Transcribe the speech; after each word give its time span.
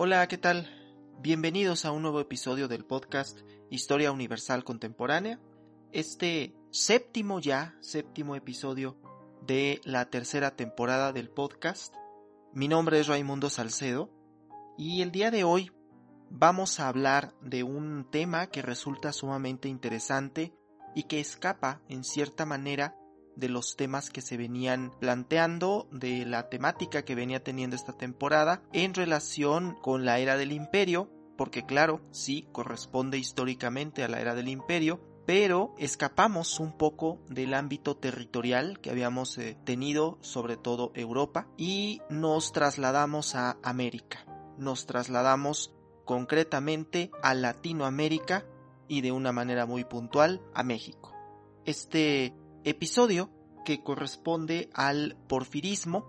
Hola, 0.00 0.28
¿qué 0.28 0.38
tal? 0.38 0.70
Bienvenidos 1.18 1.84
a 1.84 1.90
un 1.90 2.02
nuevo 2.02 2.20
episodio 2.20 2.68
del 2.68 2.84
podcast 2.84 3.40
Historia 3.68 4.12
Universal 4.12 4.62
Contemporánea. 4.62 5.40
Este 5.90 6.54
séptimo 6.70 7.40
ya, 7.40 7.74
séptimo 7.80 8.36
episodio 8.36 8.96
de 9.44 9.80
la 9.82 10.08
tercera 10.08 10.54
temporada 10.54 11.12
del 11.12 11.28
podcast. 11.28 11.92
Mi 12.52 12.68
nombre 12.68 13.00
es 13.00 13.08
Raimundo 13.08 13.50
Salcedo 13.50 14.08
y 14.76 15.02
el 15.02 15.10
día 15.10 15.32
de 15.32 15.42
hoy 15.42 15.72
vamos 16.30 16.78
a 16.78 16.86
hablar 16.86 17.34
de 17.40 17.64
un 17.64 18.08
tema 18.08 18.46
que 18.46 18.62
resulta 18.62 19.12
sumamente 19.12 19.68
interesante 19.68 20.54
y 20.94 21.08
que 21.08 21.18
escapa 21.18 21.82
en 21.88 22.04
cierta 22.04 22.46
manera 22.46 22.94
de 23.38 23.48
los 23.48 23.76
temas 23.76 24.10
que 24.10 24.20
se 24.20 24.36
venían 24.36 24.92
planteando, 24.98 25.88
de 25.92 26.26
la 26.26 26.48
temática 26.48 27.04
que 27.04 27.14
venía 27.14 27.42
teniendo 27.42 27.76
esta 27.76 27.92
temporada 27.92 28.62
en 28.72 28.94
relación 28.94 29.76
con 29.80 30.04
la 30.04 30.18
era 30.18 30.36
del 30.36 30.52
imperio, 30.52 31.08
porque 31.36 31.64
claro, 31.64 32.00
sí 32.10 32.48
corresponde 32.50 33.16
históricamente 33.16 34.02
a 34.02 34.08
la 34.08 34.20
era 34.20 34.34
del 34.34 34.48
imperio, 34.48 35.00
pero 35.24 35.74
escapamos 35.78 36.58
un 36.58 36.76
poco 36.76 37.20
del 37.28 37.54
ámbito 37.54 37.96
territorial 37.96 38.80
que 38.80 38.90
habíamos 38.90 39.38
eh, 39.38 39.56
tenido, 39.64 40.18
sobre 40.20 40.56
todo 40.56 40.90
Europa, 40.94 41.46
y 41.56 42.00
nos 42.10 42.52
trasladamos 42.52 43.36
a 43.36 43.58
América. 43.62 44.24
Nos 44.56 44.86
trasladamos 44.86 45.72
concretamente 46.04 47.12
a 47.22 47.34
Latinoamérica 47.34 48.46
y 48.88 49.02
de 49.02 49.12
una 49.12 49.30
manera 49.30 49.66
muy 49.66 49.84
puntual 49.84 50.40
a 50.54 50.64
México. 50.64 51.14
Este 51.66 52.32
episodio 52.64 53.30
que 53.64 53.82
corresponde 53.82 54.70
al 54.74 55.16
porfirismo. 55.28 56.06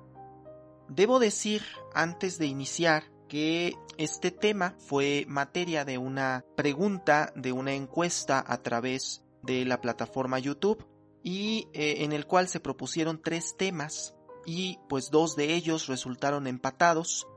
Debo 0.87 1.19
decir 1.19 1.63
antes 1.93 2.37
de 2.37 2.47
iniciar 2.47 3.03
que 3.27 3.75
este 3.97 4.31
tema 4.31 4.75
fue 4.79 5.25
materia 5.27 5.85
de 5.85 5.97
una 5.97 6.45
pregunta, 6.55 7.31
de 7.35 7.51
una 7.51 7.73
encuesta 7.73 8.43
a 8.45 8.61
través 8.61 9.23
de 9.43 9.65
la 9.65 9.81
plataforma 9.81 10.39
YouTube 10.39 10.85
y 11.23 11.67
eh, 11.73 12.03
en 12.03 12.11
el 12.11 12.25
cual 12.25 12.47
se 12.47 12.59
propusieron 12.59 13.21
tres 13.21 13.55
temas 13.57 14.15
y 14.45 14.79
pues 14.89 15.11
dos 15.11 15.35
de 15.35 15.53
ellos 15.53 15.87
resultaron 15.87 16.47
empatados. 16.47 17.27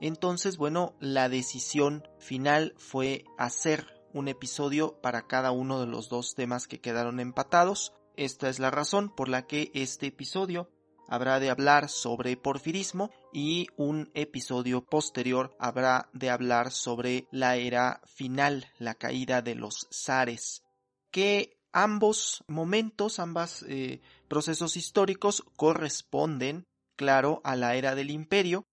Entonces, 0.00 0.56
bueno, 0.56 0.94
la 1.00 1.28
decisión 1.28 2.08
final 2.18 2.74
fue 2.78 3.24
hacer 3.36 3.86
un 4.12 4.28
episodio 4.28 5.00
para 5.00 5.26
cada 5.26 5.50
uno 5.52 5.80
de 5.80 5.86
los 5.86 6.08
dos 6.08 6.34
temas 6.34 6.66
que 6.66 6.80
quedaron 6.80 7.20
empatados. 7.20 7.92
Esta 8.16 8.48
es 8.48 8.58
la 8.58 8.70
razón 8.70 9.14
por 9.14 9.28
la 9.28 9.46
que 9.46 9.70
este 9.74 10.08
episodio 10.08 10.70
habrá 11.08 11.40
de 11.40 11.50
hablar 11.50 11.88
sobre 11.88 12.36
porfirismo 12.36 13.10
y 13.32 13.66
un 13.76 14.10
episodio 14.14 14.84
posterior 14.84 15.56
habrá 15.58 16.08
de 16.12 16.30
hablar 16.30 16.70
sobre 16.70 17.26
la 17.32 17.56
era 17.56 18.00
final, 18.06 18.66
la 18.78 18.94
caída 18.94 19.42
de 19.42 19.56
los 19.56 19.88
zares, 19.92 20.62
que 21.10 21.58
ambos 21.72 22.44
momentos, 22.46 23.18
ambos 23.18 23.64
eh, 23.68 24.00
procesos 24.28 24.76
históricos 24.76 25.42
corresponden, 25.56 26.66
claro, 26.96 27.40
a 27.44 27.56
la 27.56 27.74
era 27.74 27.94
del 27.94 28.10
imperio. 28.10 28.64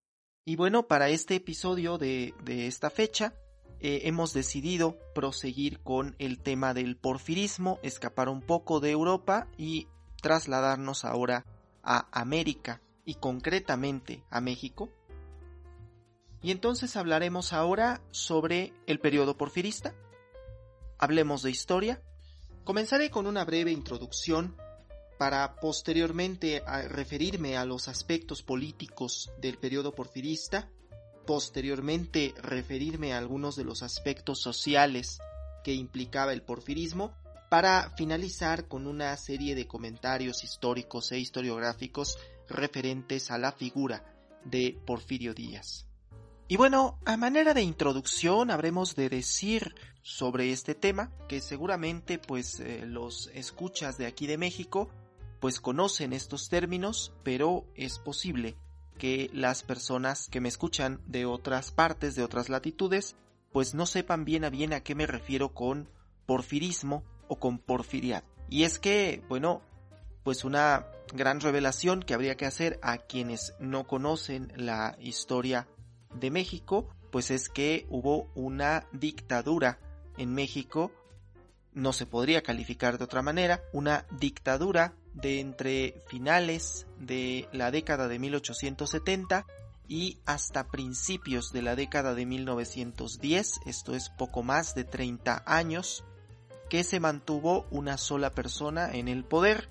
Y 0.44 0.56
bueno, 0.56 0.86
para 0.86 1.08
este 1.08 1.34
episodio 1.34 1.98
de, 1.98 2.34
de 2.44 2.68
esta 2.68 2.88
fecha 2.88 3.34
eh, 3.80 4.02
hemos 4.04 4.32
decidido 4.32 4.98
proseguir 5.14 5.80
con 5.80 6.16
el 6.18 6.40
tema 6.40 6.74
del 6.74 6.96
porfirismo, 6.96 7.78
escapar 7.82 8.28
un 8.28 8.42
poco 8.42 8.80
de 8.80 8.90
Europa 8.90 9.46
y 9.56 9.86
trasladarnos 10.20 11.04
ahora 11.04 11.44
a 11.82 12.08
América 12.10 12.82
y 13.04 13.14
concretamente 13.14 14.24
a 14.30 14.40
México. 14.40 14.88
Y 16.42 16.50
entonces 16.50 16.96
hablaremos 16.96 17.52
ahora 17.52 18.00
sobre 18.10 18.72
el 18.86 19.00
periodo 19.00 19.36
porfirista. 19.36 19.94
Hablemos 20.98 21.42
de 21.42 21.50
historia. 21.50 22.02
Comenzaré 22.64 23.10
con 23.10 23.26
una 23.26 23.44
breve 23.44 23.70
introducción 23.70 24.56
para 25.18 25.56
posteriormente 25.56 26.62
referirme 26.88 27.56
a 27.56 27.64
los 27.64 27.88
aspectos 27.88 28.42
políticos 28.42 29.32
del 29.40 29.58
periodo 29.58 29.94
porfirista 29.94 30.68
posteriormente 31.28 32.32
referirme 32.40 33.12
a 33.12 33.18
algunos 33.18 33.54
de 33.54 33.62
los 33.62 33.82
aspectos 33.82 34.40
sociales 34.40 35.18
que 35.62 35.74
implicaba 35.74 36.32
el 36.32 36.40
porfirismo, 36.40 37.12
para 37.50 37.90
finalizar 37.98 38.66
con 38.66 38.86
una 38.86 39.14
serie 39.18 39.54
de 39.54 39.66
comentarios 39.66 40.42
históricos 40.42 41.12
e 41.12 41.18
historiográficos 41.18 42.16
referentes 42.48 43.30
a 43.30 43.36
la 43.36 43.52
figura 43.52 44.06
de 44.46 44.80
Porfirio 44.86 45.34
Díaz. 45.34 45.86
Y 46.48 46.56
bueno, 46.56 46.98
a 47.04 47.18
manera 47.18 47.52
de 47.52 47.60
introducción 47.60 48.50
habremos 48.50 48.96
de 48.96 49.10
decir 49.10 49.74
sobre 50.00 50.50
este 50.50 50.74
tema 50.74 51.12
que 51.28 51.42
seguramente 51.42 52.18
pues 52.18 52.58
eh, 52.58 52.86
los 52.86 53.30
escuchas 53.34 53.98
de 53.98 54.06
aquí 54.06 54.26
de 54.26 54.38
México 54.38 54.88
pues 55.40 55.60
conocen 55.60 56.14
estos 56.14 56.48
términos, 56.48 57.12
pero 57.22 57.66
es 57.74 57.98
posible 57.98 58.56
que 58.98 59.30
las 59.32 59.62
personas 59.62 60.28
que 60.28 60.40
me 60.40 60.48
escuchan 60.48 61.00
de 61.06 61.24
otras 61.24 61.70
partes, 61.70 62.14
de 62.14 62.24
otras 62.24 62.48
latitudes, 62.48 63.16
pues 63.52 63.74
no 63.74 63.86
sepan 63.86 64.24
bien 64.24 64.44
a 64.44 64.50
bien 64.50 64.72
a 64.72 64.80
qué 64.80 64.94
me 64.94 65.06
refiero 65.06 65.54
con 65.54 65.88
porfirismo 66.26 67.02
o 67.28 67.36
con 67.38 67.58
porfiriad. 67.58 68.24
Y 68.50 68.64
es 68.64 68.78
que, 68.78 69.22
bueno, 69.28 69.62
pues 70.22 70.44
una 70.44 70.86
gran 71.14 71.40
revelación 71.40 72.02
que 72.02 72.14
habría 72.14 72.36
que 72.36 72.46
hacer 72.46 72.78
a 72.82 72.98
quienes 72.98 73.54
no 73.58 73.86
conocen 73.86 74.52
la 74.56 74.96
historia 75.00 75.66
de 76.14 76.30
México, 76.30 76.88
pues 77.10 77.30
es 77.30 77.48
que 77.48 77.86
hubo 77.88 78.30
una 78.34 78.86
dictadura 78.92 79.78
en 80.16 80.34
México, 80.34 80.92
no 81.72 81.92
se 81.92 82.06
podría 82.06 82.42
calificar 82.42 82.98
de 82.98 83.04
otra 83.04 83.22
manera, 83.22 83.62
una 83.72 84.04
dictadura 84.10 84.94
de 85.20 85.40
entre 85.40 86.00
finales 86.08 86.86
de 86.98 87.48
la 87.52 87.70
década 87.70 88.08
de 88.08 88.18
1870 88.18 89.46
y 89.88 90.18
hasta 90.26 90.68
principios 90.68 91.50
de 91.52 91.62
la 91.62 91.74
década 91.74 92.14
de 92.14 92.26
1910, 92.26 93.60
esto 93.66 93.94
es 93.94 94.10
poco 94.10 94.42
más 94.42 94.74
de 94.74 94.84
30 94.84 95.42
años, 95.46 96.04
que 96.68 96.84
se 96.84 97.00
mantuvo 97.00 97.66
una 97.70 97.96
sola 97.96 98.30
persona 98.30 98.92
en 98.92 99.08
el 99.08 99.24
poder. 99.24 99.68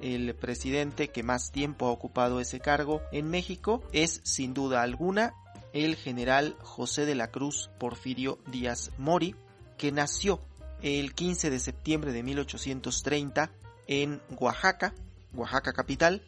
El 0.00 0.34
presidente 0.34 1.08
que 1.08 1.22
más 1.22 1.50
tiempo 1.50 1.86
ha 1.86 1.90
ocupado 1.90 2.40
ese 2.40 2.60
cargo 2.60 3.02
en 3.12 3.28
México 3.28 3.82
es 3.92 4.20
sin 4.24 4.54
duda 4.54 4.82
alguna 4.82 5.34
el 5.72 5.96
general 5.96 6.56
José 6.62 7.04
de 7.04 7.14
la 7.14 7.30
Cruz 7.30 7.70
Porfirio 7.78 8.38
Díaz 8.46 8.92
Mori, 8.98 9.34
que 9.76 9.92
nació 9.92 10.40
el 10.80 11.14
15 11.14 11.50
de 11.50 11.58
septiembre 11.58 12.12
de 12.12 12.22
1830 12.22 13.50
en 13.86 14.20
Oaxaca, 14.38 14.94
Oaxaca 15.34 15.72
capital, 15.72 16.22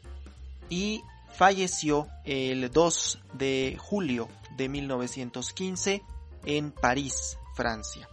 y 0.69 1.03
falleció 1.33 2.09
el 2.25 2.71
2 2.71 3.21
de 3.35 3.77
julio 3.79 4.29
de 4.57 4.69
1915 4.69 6.03
en 6.45 6.73
París, 6.73 7.39
Francia. 7.55 8.09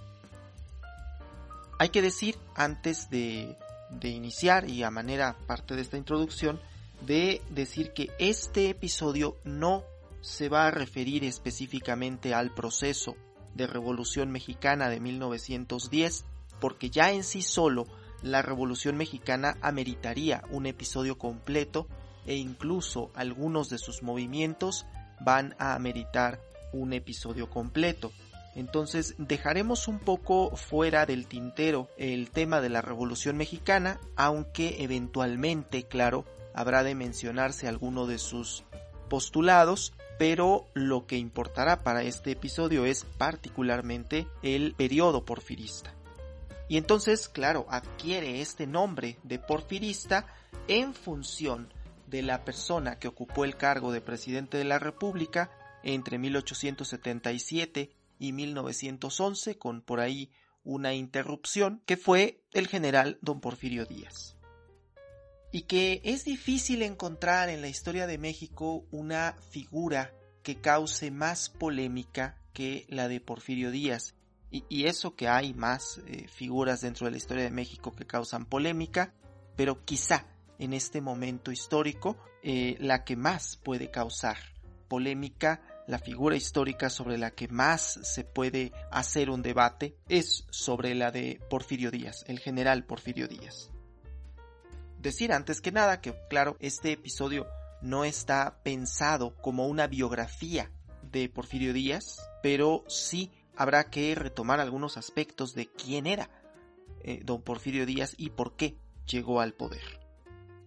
Hay 1.79 1.89
que 1.89 2.01
decir, 2.01 2.38
antes 2.56 3.09
de, 3.09 3.57
de 3.89 4.09
iniciar 4.09 4.69
y 4.69 4.83
a 4.83 4.91
manera 4.91 5.35
parte 5.47 5.75
de 5.75 5.81
esta 5.81 5.97
introducción, 5.97 6.59
de 7.01 7.41
decir 7.50 7.91
que 7.94 8.09
este 8.19 8.69
episodio 8.69 9.35
no 9.44 9.83
se 10.22 10.50
va 10.50 10.67
a 10.67 10.72
referir 10.72 11.23
específicamente 11.23 12.33
al 12.33 12.51
proceso 12.51 13.16
de 13.53 13.67
Revolución 13.67 14.31
Mexicana 14.31 14.89
de 14.89 15.00
1910, 15.00 16.25
porque 16.59 16.89
ya 16.89 17.12
en 17.12 17.23
sí 17.23 17.41
solo 17.41 17.85
la 18.21 18.41
Revolución 18.41 18.97
Mexicana 18.97 19.57
ameritaría 19.61 20.43
un 20.49 20.65
episodio 20.65 21.17
completo 21.17 21.88
e 22.25 22.35
incluso 22.35 23.12
algunos 23.15 23.69
de 23.69 23.77
sus 23.77 24.03
movimientos 24.03 24.85
van 25.19 25.56
a 25.59 25.75
ameritar 25.75 26.39
un 26.73 26.94
episodio 26.94 27.50
completo. 27.50 28.12
Entonces 28.56 29.15
dejaremos 29.17 29.88
un 29.88 30.00
poco 30.00 30.56
fuera 30.56 31.06
del 31.06 31.27
tintero 31.27 31.89
el 31.97 32.31
tema 32.31 32.62
de 32.62 32.69
la 32.69 32.81
Revolución 32.81 33.35
Mexicana, 33.38 34.00
aunque 34.15 34.83
eventualmente, 34.83 35.83
claro, 35.83 36.25
habrá 36.53 36.83
de 36.83 36.95
mencionarse 36.95 37.68
alguno 37.68 38.07
de 38.07 38.18
sus 38.18 38.63
postulados, 39.09 39.94
pero 40.18 40.68
lo 40.73 41.06
que 41.06 41.18
importará 41.18 41.83
para 41.83 42.03
este 42.03 42.31
episodio 42.31 42.85
es 42.85 43.03
particularmente 43.18 44.27
el 44.41 44.73
periodo 44.73 45.25
porfirista. 45.25 45.94
Y 46.67 46.77
entonces, 46.77 47.29
claro, 47.29 47.65
adquiere 47.69 48.41
este 48.41 48.65
nombre 48.65 49.17
de 49.23 49.39
porfirista 49.39 50.25
en 50.67 50.94
función 50.94 51.71
de 52.07 52.21
la 52.21 52.44
persona 52.44 52.97
que 52.97 53.07
ocupó 53.07 53.45
el 53.45 53.56
cargo 53.56 53.91
de 53.91 54.01
presidente 54.01 54.57
de 54.57 54.63
la 54.63 54.79
República 54.79 55.51
entre 55.83 56.17
1877 56.17 57.91
y 58.17 58.31
1911, 58.31 59.57
con 59.57 59.81
por 59.81 60.00
ahí 60.00 60.31
una 60.63 60.94
interrupción, 60.94 61.81
que 61.85 61.97
fue 61.97 62.44
el 62.51 62.68
general 62.68 63.19
don 63.21 63.39
Porfirio 63.39 63.85
Díaz. 63.85 64.35
Y 65.51 65.63
que 65.63 66.01
es 66.03 66.25
difícil 66.25 66.81
encontrar 66.81 67.50
en 67.50 67.61
la 67.61 67.68
historia 67.68 68.07
de 68.07 68.18
México 68.18 68.85
una 68.91 69.35
figura 69.51 70.13
que 70.41 70.59
cause 70.59 71.11
más 71.11 71.50
polémica 71.50 72.41
que 72.53 72.85
la 72.89 73.07
de 73.07 73.21
Porfirio 73.21 73.71
Díaz. 73.71 74.14
Y, 74.69 74.86
eso 74.86 75.16
que 75.16 75.28
hay 75.28 75.54
más 75.54 76.00
eh, 76.07 76.28
figuras 76.30 76.81
dentro 76.81 77.06
de 77.06 77.12
la 77.12 77.18
historia 77.18 77.44
de 77.44 77.50
México 77.50 77.92
que 77.92 78.06
causan 78.06 78.46
polémica, 78.46 79.13
pero 79.57 79.84
quizá 79.84 80.28
en 80.60 80.74
este 80.74 81.02
momento 81.02 81.52
histórico 81.52 82.16
eh, 82.42 82.78
la 82.80 83.04
que 83.04 83.18
más 83.18 83.57
puede 83.57 83.92
causar 83.92 84.38
polémica, 84.88 85.62
la 85.88 86.00
figura 86.00 86.38
histórica 86.38 86.90
sobre 86.90 87.18
la 87.18 87.31
que 87.31 87.50
más 87.50 88.00
se 88.04 88.24
puede 88.24 88.72
hacer 88.92 89.30
un 89.30 89.42
debate 89.42 89.98
es 90.07 90.46
sobre 90.52 90.96
la 90.96 91.12
de 91.12 91.42
Porfirio 91.50 91.92
Díaz, 91.92 92.24
el 92.28 92.40
general 92.40 92.86
Porfirio 92.86 93.28
Díaz. 93.28 93.72
Decir 95.00 95.34
antes 95.34 95.60
que 95.60 95.74
nada 95.74 96.00
que, 96.00 96.16
claro, 96.30 96.56
este 96.62 96.94
episodio 96.94 97.46
no 97.81 98.06
está 98.06 98.62
pensado 98.63 99.36
como 99.36 99.68
una 99.68 99.88
biografía 99.88 100.72
de 101.04 101.28
Porfirio 101.30 101.74
Díaz, 101.74 102.18
pero 102.42 102.84
sí 102.88 103.31
habrá 103.57 103.86
que 103.86 104.16
retomar 104.16 104.60
algunos 104.60 104.98
aspectos 104.98 105.54
de 105.54 105.68
quién 105.68 106.07
era 106.07 106.30
eh, 107.02 107.22
don 107.24 107.42
Porfirio 107.42 107.86
Díaz 107.86 108.16
y 108.18 108.31
por 108.31 108.56
qué 108.56 108.78
llegó 109.07 109.42
al 109.42 109.54
poder. 109.54 110.00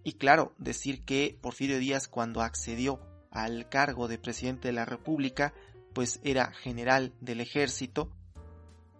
Y 0.03 0.13
claro, 0.13 0.53
decir 0.57 1.03
que 1.03 1.37
Porfirio 1.41 1.79
Díaz 1.79 2.07
cuando 2.07 2.41
accedió 2.41 2.99
al 3.31 3.69
cargo 3.69 4.07
de 4.07 4.17
presidente 4.17 4.69
de 4.69 4.73
la 4.73 4.85
República, 4.85 5.53
pues 5.93 6.19
era 6.23 6.51
general 6.53 7.13
del 7.19 7.41
ejército, 7.41 8.09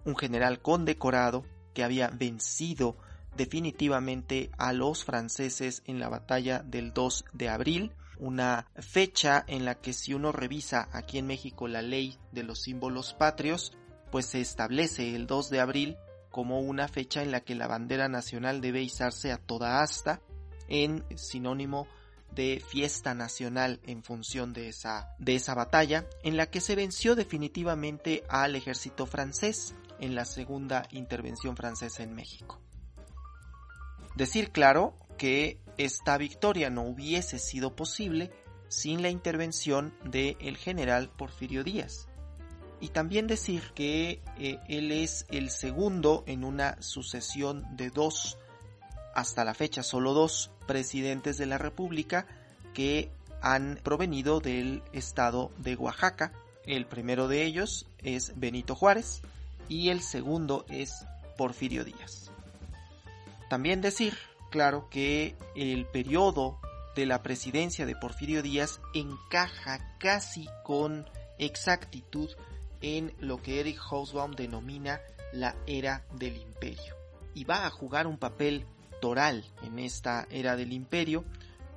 un 0.06 0.16
general 0.18 0.62
condecorado 0.62 1.46
que 1.74 1.84
había 1.84 2.10
vencido 2.10 2.98
definitivamente 3.38 4.52
a 4.58 4.74
los 4.74 5.06
franceses 5.06 5.82
en 5.86 6.00
la 6.00 6.10
batalla 6.10 6.60
del 6.60 6.94
2 6.94 7.26
de 7.34 7.50
abril, 7.50 7.94
una 8.20 8.68
fecha 8.76 9.44
en 9.48 9.66
la 9.66 9.76
que 9.76 9.94
si 9.94 10.14
uno 10.14 10.32
revisa 10.32 10.90
aquí 10.92 11.18
en 11.18 11.28
México 11.28 11.68
la 11.68 11.82
ley 11.82 12.18
de 12.32 12.44
los 12.44 12.62
símbolos 12.62 13.14
patrios, 13.14 13.74
pues 14.12 14.26
se 14.28 14.42
establece 14.42 15.16
el 15.16 15.26
2 15.26 15.50
de 15.50 15.60
abril 15.60 15.98
como 16.30 16.60
una 16.60 16.88
fecha 16.88 17.24
en 17.24 17.32
la 17.32 17.42
que 17.42 17.56
la 17.56 17.68
bandera 17.68 18.08
nacional 18.08 18.62
debe 18.62 18.82
izarse 18.82 19.32
a 19.32 19.38
toda 19.38 19.82
asta 19.82 20.22
en 20.68 21.04
sinónimo 21.18 21.88
de 22.32 22.64
fiesta 22.66 23.16
nacional 23.16 23.80
en 23.86 24.04
función 24.04 24.54
de 24.54 24.70
esa, 24.70 25.16
de 25.18 25.36
esa 25.36 25.56
batalla, 25.56 26.06
en 26.24 26.38
la 26.38 26.46
que 26.46 26.62
se 26.62 26.76
venció 26.76 27.16
definitivamente 27.16 28.24
al 28.30 28.56
ejército 28.56 29.08
francés 29.08 29.74
en 30.00 30.14
la 30.14 30.26
segunda 30.26 30.88
intervención 30.92 31.58
francesa 31.58 32.04
en 32.04 32.14
México. 32.14 32.60
Decir 34.16 34.52
claro 34.52 34.96
que 35.20 35.60
esta 35.78 36.18
victoria 36.18 36.72
no 36.72 36.82
hubiese 36.82 37.38
sido 37.38 37.76
posible 37.76 38.32
sin 38.70 39.04
la 39.04 39.10
intervención 39.10 39.94
del 40.04 40.58
general 40.58 41.12
Porfirio 41.16 41.64
Díaz. 41.64 42.08
Y 42.80 42.88
también 42.88 43.28
decir 43.28 43.62
que 43.76 44.22
eh, 44.40 44.58
él 44.70 44.92
es 44.92 45.26
el 45.30 45.50
segundo 45.50 46.24
en 46.26 46.44
una 46.44 46.82
sucesión 46.82 47.66
de 47.76 47.90
dos, 47.90 48.38
hasta 49.14 49.44
la 49.44 49.54
fecha 49.54 49.84
solo 49.84 50.14
dos, 50.14 50.52
presidentes 50.66 51.38
de 51.38 51.46
la 51.46 51.58
República 51.58 52.26
que 52.74 53.12
han 53.42 53.78
provenido 53.84 54.40
del 54.40 54.82
estado 54.94 55.52
de 55.58 55.76
Oaxaca. 55.76 56.32
El 56.66 56.86
primero 56.86 57.28
de 57.28 57.44
ellos 57.44 57.86
es 58.00 58.40
Benito 58.40 58.74
Juárez 58.76 59.22
y 59.68 59.90
el 59.90 60.02
segundo 60.02 60.66
es 60.70 61.06
Porfirio 61.38 61.84
Díaz. 61.84 62.32
También 63.50 63.82
decir, 63.82 64.18
claro, 64.50 64.88
que 64.90 65.36
el 65.56 65.86
periodo 65.86 66.60
de 66.96 67.06
la 67.06 67.24
presidencia 67.24 67.86
de 67.86 67.96
Porfirio 67.96 68.42
Díaz 68.42 68.82
encaja 68.94 69.96
casi 70.00 70.48
con 70.64 71.10
exactitud 71.38 72.30
en 72.82 73.14
lo 73.20 73.42
que 73.42 73.60
Eric 73.60 73.80
Hobsbawm 73.80 74.32
denomina 74.32 75.00
la 75.32 75.56
era 75.68 76.06
del 76.14 76.38
imperio. 76.38 76.96
Y 77.34 77.44
va 77.44 77.66
a 77.66 77.70
jugar 77.70 78.08
un 78.08 78.18
papel 78.18 78.66
toral 79.02 79.46
en 79.64 79.80
esta 79.80 80.28
era 80.30 80.56
del 80.56 80.74
imperio 80.74 81.24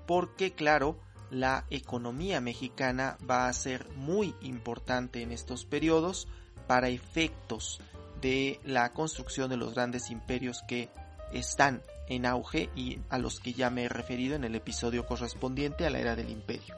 porque 0.06 0.52
claro, 0.52 0.98
la 1.30 1.64
economía 1.70 2.40
mexicana 2.40 3.16
va 3.28 3.48
a 3.48 3.52
ser 3.52 3.88
muy 3.96 4.34
importante 4.40 5.22
en 5.22 5.32
estos 5.32 5.64
periodos 5.64 6.28
para 6.66 6.88
efectos 6.88 7.80
de 8.20 8.60
la 8.64 8.92
construcción 8.92 9.50
de 9.50 9.56
los 9.56 9.74
grandes 9.74 10.10
imperios 10.10 10.62
que 10.68 10.90
están 11.32 11.82
en 12.14 12.26
auge 12.26 12.70
y 12.76 12.98
a 13.08 13.18
los 13.18 13.40
que 13.40 13.52
ya 13.52 13.70
me 13.70 13.84
he 13.84 13.88
referido 13.88 14.36
en 14.36 14.44
el 14.44 14.54
episodio 14.54 15.06
correspondiente 15.06 15.86
a 15.86 15.90
la 15.90 15.98
era 15.98 16.16
del 16.16 16.30
imperio. 16.30 16.74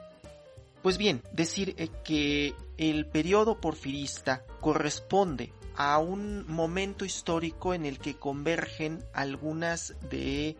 Pues 0.81 0.97
bien, 0.97 1.23
decir 1.31 1.75
eh, 1.77 1.89
que 2.03 2.53
el 2.77 3.07
periodo 3.07 3.59
porfirista 3.59 4.43
corresponde 4.61 5.51
a 5.75 5.97
un 5.97 6.45
momento 6.47 7.05
histórico 7.05 7.73
en 7.73 7.85
el 7.85 7.99
que 7.99 8.15
convergen 8.15 9.03
algunas 9.13 9.95
de 10.09 10.55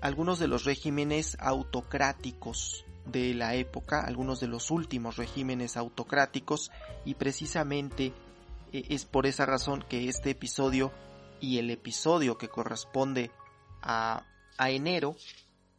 algunos 0.00 0.38
de 0.38 0.46
los 0.46 0.64
regímenes 0.64 1.36
autocráticos 1.40 2.84
de 3.06 3.34
la 3.34 3.54
época, 3.54 4.02
algunos 4.02 4.40
de 4.40 4.46
los 4.46 4.70
últimos 4.70 5.16
regímenes 5.16 5.76
autocráticos 5.76 6.70
y 7.04 7.14
precisamente 7.14 8.12
eh, 8.72 8.84
es 8.90 9.04
por 9.04 9.26
esa 9.26 9.46
razón 9.46 9.84
que 9.88 10.08
este 10.08 10.30
episodio 10.30 10.92
y 11.40 11.58
el 11.58 11.70
episodio 11.70 12.38
que 12.38 12.48
corresponde 12.48 13.30
a, 13.86 14.24
enero 14.58 15.16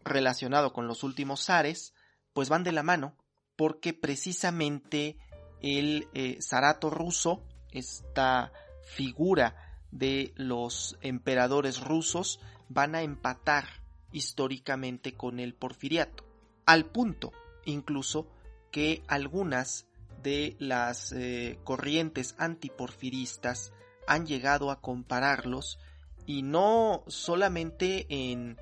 relacionado 0.04 0.72
con 0.72 0.88
los 0.88 1.04
últimos 1.04 1.46
zares 1.46 1.94
pues 2.34 2.50
van 2.50 2.64
de 2.64 2.72
la 2.72 2.84
mano 2.84 3.16
porque 3.56 3.94
precisamente 3.94 5.18
el 5.62 6.08
eh, 6.14 6.38
zarato 6.40 6.90
ruso, 6.92 7.44
esta 7.72 8.52
figura 8.86 9.82
de 9.92 10.32
los 10.36 10.98
emperadores 11.02 11.82
rusos, 11.82 12.40
van 12.70 12.94
a 12.94 13.02
empatar 13.02 13.66
históricamente 14.12 15.14
con 15.16 15.40
el 15.40 15.56
porfiriato, 15.56 16.24
al 16.66 16.86
punto 16.86 17.32
incluso 17.66 18.28
que 18.72 19.04
algunas 19.08 19.88
de 20.22 20.56
las 20.60 21.12
eh, 21.12 21.60
corrientes 21.64 22.36
antiporfiristas 22.38 23.74
han 24.08 24.26
llegado 24.26 24.72
a 24.72 24.82
compararlos 24.82 25.80
y 26.28 26.44
no 26.44 27.04
solamente 27.08 28.06
en 28.10 28.58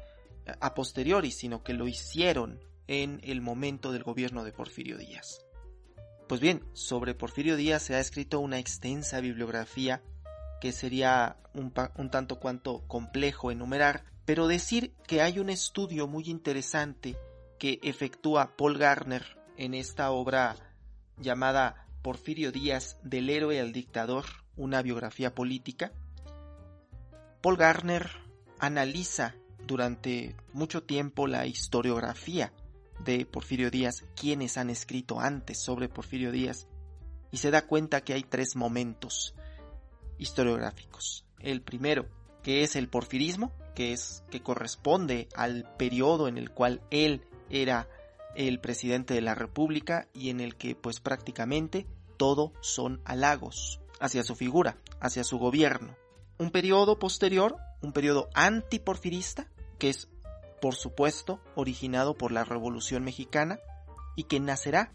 a 0.61 0.75
posteriori, 0.75 1.31
sino 1.31 1.63
que 1.63 1.73
lo 1.73 1.87
hicieron 1.87 2.63
en 2.87 3.19
el 3.23 3.41
momento 3.41 3.91
del 3.91 4.03
gobierno 4.03 4.43
de 4.43 4.51
Porfirio 4.51 4.97
Díaz. 4.97 5.43
Pues 6.29 6.39
bien, 6.39 6.63
sobre 6.73 7.15
Porfirio 7.15 7.55
Díaz 7.55 7.81
se 7.81 7.95
ha 7.95 7.99
escrito 7.99 8.39
una 8.39 8.59
extensa 8.59 9.19
bibliografía 9.19 10.03
que 10.61 10.71
sería 10.71 11.37
un, 11.53 11.73
un 11.97 12.09
tanto 12.11 12.39
cuanto 12.39 12.87
complejo 12.87 13.51
enumerar, 13.51 14.05
pero 14.25 14.47
decir 14.47 14.93
que 15.07 15.21
hay 15.21 15.39
un 15.39 15.49
estudio 15.49 16.07
muy 16.07 16.25
interesante 16.29 17.17
que 17.57 17.79
efectúa 17.81 18.55
Paul 18.55 18.77
Garner 18.77 19.25
en 19.57 19.73
esta 19.73 20.11
obra 20.11 20.55
llamada 21.17 21.87
Porfirio 22.03 22.51
Díaz 22.51 22.99
del 23.01 23.31
héroe 23.31 23.59
al 23.59 23.71
dictador, 23.71 24.25
una 24.55 24.83
biografía 24.83 25.33
política, 25.33 25.91
Paul 27.45 27.57
Garner 27.57 28.09
analiza 28.57 29.35
durante 29.67 30.35
mucho 30.51 30.81
tiempo 30.81 31.27
la 31.27 31.45
historiografía 31.45 32.51
de 33.03 33.23
Porfirio 33.27 33.69
Díaz, 33.69 34.03
quienes 34.19 34.57
han 34.57 34.71
escrito 34.71 35.19
antes 35.19 35.61
sobre 35.61 35.87
Porfirio 35.87 36.31
Díaz, 36.31 36.65
y 37.29 37.37
se 37.37 37.51
da 37.51 37.67
cuenta 37.67 38.01
que 38.01 38.15
hay 38.15 38.23
tres 38.23 38.55
momentos 38.55 39.35
historiográficos. 40.17 41.23
El 41.37 41.61
primero, 41.61 42.07
que 42.41 42.63
es 42.63 42.75
el 42.75 42.89
porfirismo, 42.89 43.53
que 43.75 43.93
es 43.93 44.23
que 44.31 44.41
corresponde 44.41 45.29
al 45.35 45.71
periodo 45.77 46.27
en 46.27 46.39
el 46.39 46.49
cual 46.49 46.81
él 46.89 47.27
era 47.51 47.87
el 48.35 48.59
presidente 48.59 49.13
de 49.13 49.21
la 49.21 49.35
República 49.35 50.07
y 50.15 50.31
en 50.31 50.39
el 50.39 50.55
que 50.55 50.73
pues 50.73 50.99
prácticamente 50.99 51.85
todo 52.17 52.53
son 52.61 53.01
halagos 53.05 53.81
hacia 53.99 54.23
su 54.23 54.35
figura, 54.35 54.79
hacia 54.99 55.23
su 55.23 55.37
gobierno. 55.37 55.95
Un 56.37 56.51
periodo 56.51 56.99
posterior, 56.99 57.57
un 57.81 57.93
periodo 57.93 58.29
antiporfirista, 58.33 59.47
que 59.79 59.89
es 59.89 60.09
por 60.61 60.75
supuesto 60.75 61.39
originado 61.55 62.15
por 62.15 62.31
la 62.31 62.43
Revolución 62.43 63.03
Mexicana 63.03 63.59
y 64.15 64.23
que 64.23 64.39
nacerá 64.39 64.93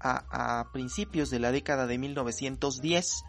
a, 0.00 0.60
a 0.60 0.72
principios 0.72 1.30
de 1.30 1.40
la 1.40 1.52
década 1.52 1.86
de 1.86 1.98
1910 1.98 3.24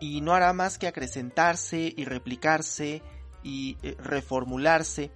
y 0.00 0.20
no 0.20 0.34
hará 0.34 0.52
más 0.52 0.78
que 0.78 0.86
acrecentarse 0.86 1.92
y 1.96 2.04
replicarse 2.04 3.02
y 3.42 3.78
eh, 3.82 3.96
reformularse 3.98 5.10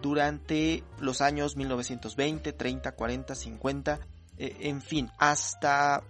durante 0.00 0.82
los 0.98 1.20
años 1.20 1.56
1920, 1.56 2.52
30, 2.52 2.92
40, 2.92 3.34
50, 3.34 4.00
en 4.36 4.82
fin, 4.82 5.10
hasta 5.18 6.02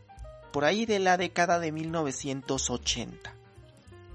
por 0.53 0.65
ahí 0.65 0.87
de 0.87 0.99
la 0.99 1.17
década 1.17 1.59
de 1.59 1.73
1980. 1.73 3.35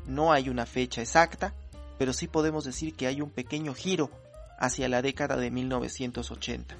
No 0.09 0.33
hay 0.33 0.49
una 0.49 0.65
fecha 0.65 1.01
exacta, 1.01 1.53
pero 1.99 2.13
sí 2.13 2.27
podemos 2.27 2.65
decir 2.65 2.95
que 2.95 3.05
hay 3.05 3.21
un 3.21 3.29
pequeño 3.29 3.75
giro 3.75 4.09
hacia 4.57 4.89
la 4.89 5.03
década 5.03 5.37
de 5.37 5.51
1980. 5.51 6.75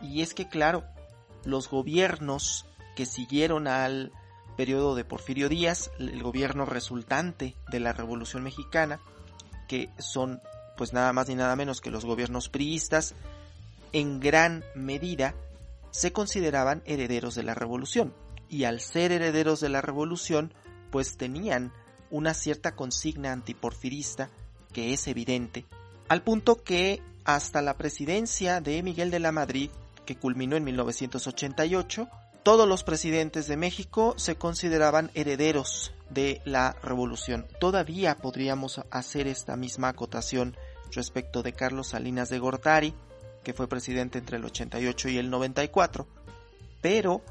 Y 0.00 0.22
es 0.22 0.34
que 0.34 0.48
claro, 0.48 0.84
los 1.44 1.68
gobiernos 1.68 2.66
que 2.94 3.06
siguieron 3.06 3.66
al 3.66 4.12
periodo 4.56 4.94
de 4.94 5.04
Porfirio 5.04 5.48
Díaz, 5.48 5.90
el 5.98 6.22
gobierno 6.22 6.64
resultante 6.64 7.56
de 7.72 7.80
la 7.80 7.92
Revolución 7.92 8.44
Mexicana, 8.44 9.00
que 9.68 9.90
son 9.98 10.40
pues 10.76 10.92
nada 10.92 11.12
más 11.12 11.28
ni 11.28 11.34
nada 11.34 11.56
menos 11.56 11.80
que 11.80 11.90
los 11.90 12.04
gobiernos 12.04 12.48
priistas, 12.48 13.14
en 13.92 14.20
gran 14.20 14.64
medida 14.76 15.34
se 15.90 16.12
consideraban 16.12 16.82
herederos 16.86 17.34
de 17.34 17.42
la 17.42 17.54
revolución. 17.54 18.14
Y 18.48 18.64
al 18.64 18.80
ser 18.80 19.10
herederos 19.10 19.60
de 19.60 19.68
la 19.68 19.82
revolución, 19.82 20.54
pues 20.90 21.16
tenían 21.16 21.72
una 22.10 22.34
cierta 22.34 22.74
consigna 22.74 23.32
antiporfirista 23.32 24.30
que 24.72 24.92
es 24.92 25.06
evidente, 25.08 25.64
al 26.08 26.22
punto 26.22 26.62
que 26.62 27.02
hasta 27.24 27.62
la 27.62 27.76
presidencia 27.76 28.60
de 28.60 28.82
Miguel 28.82 29.10
de 29.10 29.20
la 29.20 29.32
Madrid, 29.32 29.70
que 30.06 30.16
culminó 30.16 30.56
en 30.56 30.64
1988, 30.64 32.08
todos 32.42 32.66
los 32.66 32.84
presidentes 32.84 33.46
de 33.46 33.56
México 33.56 34.14
se 34.16 34.36
consideraban 34.36 35.10
herederos 35.14 35.92
de 36.08 36.40
la 36.44 36.76
revolución. 36.82 37.46
Todavía 37.60 38.16
podríamos 38.16 38.80
hacer 38.90 39.26
esta 39.26 39.56
misma 39.56 39.88
acotación 39.88 40.56
respecto 40.90 41.42
de 41.42 41.52
Carlos 41.52 41.88
Salinas 41.88 42.30
de 42.30 42.38
Gortari, 42.38 42.94
que 43.44 43.52
fue 43.52 43.68
presidente 43.68 44.18
entre 44.18 44.38
el 44.38 44.44
88 44.44 45.08
y 45.10 45.18
el 45.18 45.30
94, 45.30 46.06
pero 46.80 47.22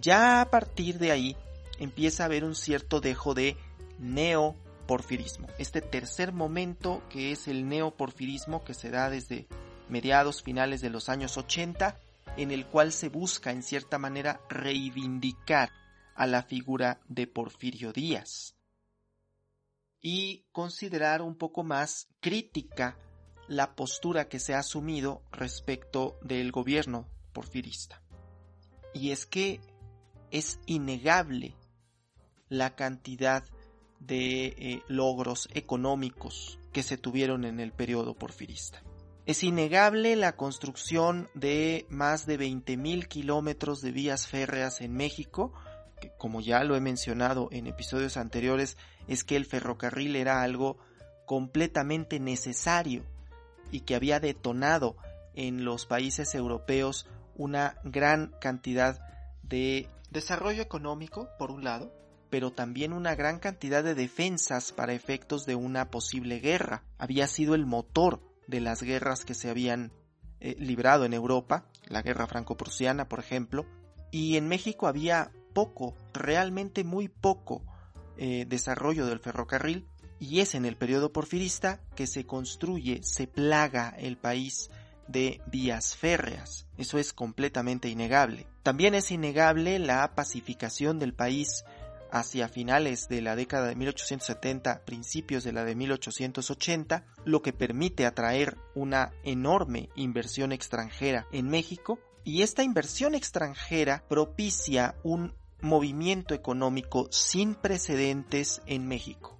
ya 0.00 0.40
a 0.40 0.50
partir 0.50 0.98
de 0.98 1.10
ahí 1.10 1.36
empieza 1.78 2.22
a 2.22 2.26
haber 2.26 2.44
un 2.44 2.54
cierto 2.54 3.00
dejo 3.00 3.34
de 3.34 3.56
neoporfirismo. 3.98 5.48
Este 5.58 5.80
tercer 5.80 6.32
momento 6.32 7.02
que 7.08 7.32
es 7.32 7.48
el 7.48 7.68
neoporfirismo 7.68 8.64
que 8.64 8.74
se 8.74 8.90
da 8.90 9.10
desde 9.10 9.46
mediados 9.88 10.42
finales 10.42 10.80
de 10.80 10.90
los 10.90 11.08
años 11.08 11.36
80, 11.36 11.98
en 12.36 12.50
el 12.50 12.66
cual 12.66 12.92
se 12.92 13.08
busca 13.08 13.50
en 13.50 13.62
cierta 13.62 13.98
manera 13.98 14.40
reivindicar 14.48 15.70
a 16.14 16.26
la 16.26 16.42
figura 16.42 17.00
de 17.08 17.26
Porfirio 17.26 17.92
Díaz 17.92 18.54
y 20.00 20.44
considerar 20.52 21.22
un 21.22 21.34
poco 21.34 21.64
más 21.64 22.08
crítica 22.20 22.98
la 23.48 23.74
postura 23.74 24.28
que 24.28 24.38
se 24.38 24.54
ha 24.54 24.58
asumido 24.58 25.22
respecto 25.32 26.18
del 26.22 26.52
gobierno 26.52 27.08
porfirista. 27.32 28.02
Y 28.92 29.10
es 29.10 29.24
que 29.24 29.60
es 30.30 30.60
innegable 30.66 31.56
la 32.48 32.76
cantidad 32.76 33.44
de 34.06 34.46
eh, 34.46 34.82
logros 34.88 35.48
económicos 35.54 36.58
que 36.72 36.82
se 36.82 36.98
tuvieron 36.98 37.44
en 37.44 37.60
el 37.60 37.72
periodo 37.72 38.14
porfirista. 38.14 38.82
Es 39.26 39.42
innegable 39.42 40.16
la 40.16 40.36
construcción 40.36 41.30
de 41.34 41.86
más 41.88 42.26
de 42.26 42.38
20.000 42.38 43.08
kilómetros 43.08 43.80
de 43.80 43.90
vías 43.90 44.26
férreas 44.26 44.82
en 44.82 44.92
México, 44.94 45.54
que 46.00 46.10
como 46.18 46.42
ya 46.42 46.62
lo 46.62 46.76
he 46.76 46.80
mencionado 46.80 47.48
en 47.50 47.66
episodios 47.66 48.18
anteriores, 48.18 48.76
es 49.08 49.24
que 49.24 49.36
el 49.36 49.46
ferrocarril 49.46 50.16
era 50.16 50.42
algo 50.42 50.76
completamente 51.24 52.20
necesario 52.20 53.02
y 53.70 53.80
que 53.80 53.94
había 53.94 54.20
detonado 54.20 54.96
en 55.34 55.64
los 55.64 55.86
países 55.86 56.34
europeos 56.34 57.06
una 57.34 57.76
gran 57.82 58.34
cantidad 58.40 59.00
de 59.42 59.88
desarrollo 60.10 60.62
económico, 60.62 61.28
por 61.38 61.50
un 61.50 61.64
lado, 61.64 61.92
pero 62.34 62.50
también 62.50 62.92
una 62.92 63.14
gran 63.14 63.38
cantidad 63.38 63.84
de 63.84 63.94
defensas 63.94 64.72
para 64.72 64.92
efectos 64.92 65.46
de 65.46 65.54
una 65.54 65.92
posible 65.92 66.40
guerra. 66.40 66.82
Había 66.98 67.28
sido 67.28 67.54
el 67.54 67.64
motor 67.64 68.20
de 68.48 68.60
las 68.60 68.82
guerras 68.82 69.24
que 69.24 69.34
se 69.34 69.50
habían 69.50 69.92
eh, 70.40 70.56
librado 70.58 71.04
en 71.04 71.12
Europa, 71.14 71.70
la 71.86 72.02
guerra 72.02 72.26
franco-prusiana, 72.26 73.08
por 73.08 73.20
ejemplo, 73.20 73.66
y 74.10 74.36
en 74.36 74.48
México 74.48 74.88
había 74.88 75.30
poco, 75.52 75.94
realmente 76.12 76.82
muy 76.82 77.06
poco 77.06 77.62
eh, 78.16 78.46
desarrollo 78.48 79.06
del 79.06 79.20
ferrocarril, 79.20 79.86
y 80.18 80.40
es 80.40 80.56
en 80.56 80.64
el 80.64 80.76
periodo 80.76 81.12
porfirista 81.12 81.82
que 81.94 82.08
se 82.08 82.26
construye, 82.26 83.04
se 83.04 83.28
plaga 83.28 83.94
el 83.96 84.16
país 84.16 84.72
de 85.06 85.40
vías 85.46 85.94
férreas. 85.94 86.66
Eso 86.78 86.98
es 86.98 87.12
completamente 87.12 87.88
innegable. 87.88 88.48
También 88.64 88.96
es 88.96 89.12
innegable 89.12 89.78
la 89.78 90.16
pacificación 90.16 90.98
del 90.98 91.14
país 91.14 91.64
hacia 92.14 92.48
finales 92.48 93.08
de 93.08 93.20
la 93.20 93.34
década 93.34 93.66
de 93.66 93.74
1870, 93.74 94.84
principios 94.84 95.42
de 95.42 95.52
la 95.52 95.64
de 95.64 95.74
1880, 95.74 97.04
lo 97.24 97.42
que 97.42 97.52
permite 97.52 98.06
atraer 98.06 98.56
una 98.76 99.12
enorme 99.24 99.90
inversión 99.96 100.52
extranjera 100.52 101.26
en 101.32 101.48
México 101.48 101.98
y 102.22 102.42
esta 102.42 102.62
inversión 102.62 103.16
extranjera 103.16 104.04
propicia 104.08 104.94
un 105.02 105.34
movimiento 105.60 106.34
económico 106.34 107.08
sin 107.10 107.56
precedentes 107.56 108.62
en 108.66 108.86
México. 108.86 109.36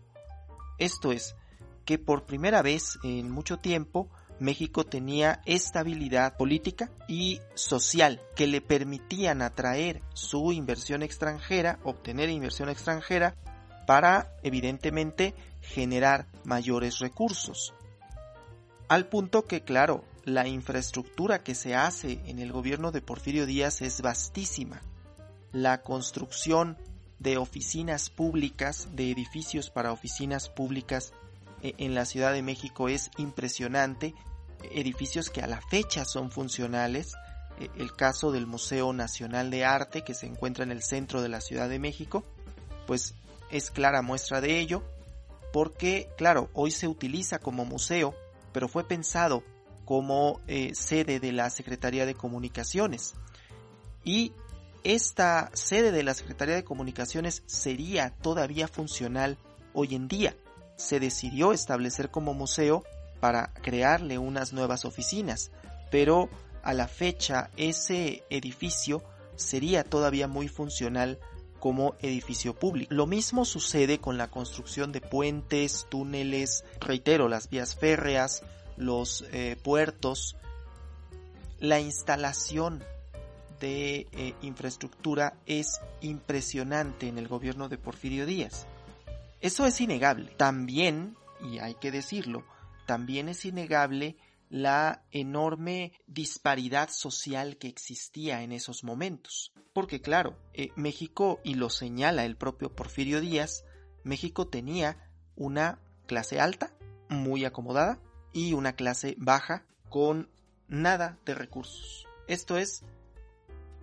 Esto 0.78 1.12
es, 1.12 1.36
que 1.84 1.98
por 1.98 2.26
primera 2.26 2.60
vez 2.60 2.98
en 3.04 3.30
mucho 3.30 3.58
tiempo 3.58 4.10
México 4.44 4.84
tenía 4.84 5.40
estabilidad 5.46 6.36
política 6.36 6.90
y 7.08 7.40
social 7.54 8.20
que 8.36 8.46
le 8.46 8.60
permitían 8.60 9.42
atraer 9.42 10.02
su 10.12 10.52
inversión 10.52 11.02
extranjera, 11.02 11.78
obtener 11.82 12.28
inversión 12.28 12.68
extranjera 12.68 13.34
para 13.86 14.32
evidentemente 14.42 15.34
generar 15.60 16.26
mayores 16.44 16.98
recursos. 16.98 17.74
Al 18.88 19.06
punto 19.08 19.46
que, 19.46 19.62
claro, 19.62 20.04
la 20.24 20.46
infraestructura 20.46 21.42
que 21.42 21.54
se 21.54 21.74
hace 21.74 22.20
en 22.26 22.38
el 22.38 22.52
gobierno 22.52 22.92
de 22.92 23.02
Porfirio 23.02 23.46
Díaz 23.46 23.82
es 23.82 24.02
vastísima. 24.02 24.82
La 25.52 25.82
construcción 25.82 26.76
de 27.18 27.38
oficinas 27.38 28.10
públicas, 28.10 28.88
de 28.92 29.10
edificios 29.10 29.70
para 29.70 29.92
oficinas 29.92 30.48
públicas 30.48 31.12
e, 31.62 31.74
en 31.78 31.94
la 31.94 32.04
Ciudad 32.04 32.32
de 32.32 32.42
México 32.42 32.88
es 32.88 33.10
impresionante, 33.16 34.14
edificios 34.72 35.30
que 35.30 35.42
a 35.42 35.46
la 35.46 35.60
fecha 35.60 36.04
son 36.04 36.30
funcionales, 36.30 37.14
e, 37.58 37.70
el 37.76 37.94
caso 37.94 38.32
del 38.32 38.46
Museo 38.46 38.92
Nacional 38.92 39.50
de 39.50 39.64
Arte 39.64 40.02
que 40.02 40.14
se 40.14 40.26
encuentra 40.26 40.64
en 40.64 40.70
el 40.70 40.82
centro 40.82 41.22
de 41.22 41.28
la 41.28 41.40
Ciudad 41.40 41.68
de 41.68 41.78
México, 41.78 42.24
pues 42.86 43.14
es 43.50 43.70
clara 43.70 44.02
muestra 44.02 44.40
de 44.40 44.58
ello, 44.58 44.82
porque 45.52 46.08
claro, 46.16 46.50
hoy 46.52 46.70
se 46.70 46.88
utiliza 46.88 47.38
como 47.38 47.64
museo, 47.64 48.14
pero 48.52 48.68
fue 48.68 48.86
pensado 48.86 49.42
como 49.84 50.40
eh, 50.46 50.72
sede 50.74 51.20
de 51.20 51.32
la 51.32 51.50
Secretaría 51.50 52.06
de 52.06 52.14
Comunicaciones. 52.14 53.14
Y 54.02 54.32
esta 54.82 55.50
sede 55.54 55.92
de 55.92 56.02
la 56.02 56.14
Secretaría 56.14 56.54
de 56.54 56.64
Comunicaciones 56.64 57.42
sería 57.46 58.10
todavía 58.10 58.68
funcional 58.68 59.38
hoy 59.72 59.94
en 59.94 60.08
día. 60.08 60.36
Se 60.76 61.00
decidió 61.00 61.52
establecer 61.52 62.10
como 62.10 62.34
museo 62.34 62.84
para 63.24 63.54
crearle 63.62 64.18
unas 64.18 64.52
nuevas 64.52 64.84
oficinas, 64.84 65.50
pero 65.90 66.28
a 66.62 66.74
la 66.74 66.86
fecha 66.86 67.48
ese 67.56 68.22
edificio 68.28 69.02
sería 69.34 69.82
todavía 69.82 70.28
muy 70.28 70.46
funcional 70.48 71.18
como 71.58 71.94
edificio 72.00 72.54
público. 72.54 72.92
Lo 72.92 73.06
mismo 73.06 73.46
sucede 73.46 73.98
con 73.98 74.18
la 74.18 74.28
construcción 74.28 74.92
de 74.92 75.00
puentes, 75.00 75.86
túneles, 75.88 76.66
reitero, 76.80 77.30
las 77.30 77.48
vías 77.48 77.74
férreas, 77.74 78.42
los 78.76 79.24
eh, 79.32 79.56
puertos, 79.62 80.36
la 81.60 81.80
instalación 81.80 82.84
de 83.58 84.06
eh, 84.12 84.34
infraestructura 84.42 85.32
es 85.46 85.80
impresionante 86.02 87.08
en 87.08 87.16
el 87.16 87.28
gobierno 87.28 87.70
de 87.70 87.78
Porfirio 87.78 88.26
Díaz. 88.26 88.66
Eso 89.40 89.64
es 89.64 89.80
innegable. 89.80 90.30
También, 90.36 91.16
y 91.42 91.58
hay 91.58 91.72
que 91.76 91.90
decirlo, 91.90 92.44
también 92.86 93.28
es 93.28 93.44
innegable 93.44 94.16
la 94.50 95.04
enorme 95.10 95.92
disparidad 96.06 96.88
social 96.90 97.56
que 97.56 97.68
existía 97.68 98.42
en 98.42 98.52
esos 98.52 98.84
momentos. 98.84 99.52
Porque 99.72 100.00
claro, 100.00 100.38
eh, 100.52 100.70
México, 100.76 101.40
y 101.42 101.54
lo 101.54 101.70
señala 101.70 102.24
el 102.24 102.36
propio 102.36 102.74
Porfirio 102.74 103.20
Díaz, 103.20 103.64
México 104.04 104.46
tenía 104.46 105.10
una 105.34 105.80
clase 106.06 106.40
alta, 106.40 106.72
muy 107.08 107.44
acomodada, 107.44 108.00
y 108.32 108.52
una 108.52 108.74
clase 108.74 109.16
baja 109.18 109.66
con 109.88 110.28
nada 110.68 111.18
de 111.24 111.34
recursos. 111.34 112.06
Esto 112.28 112.58
es 112.58 112.84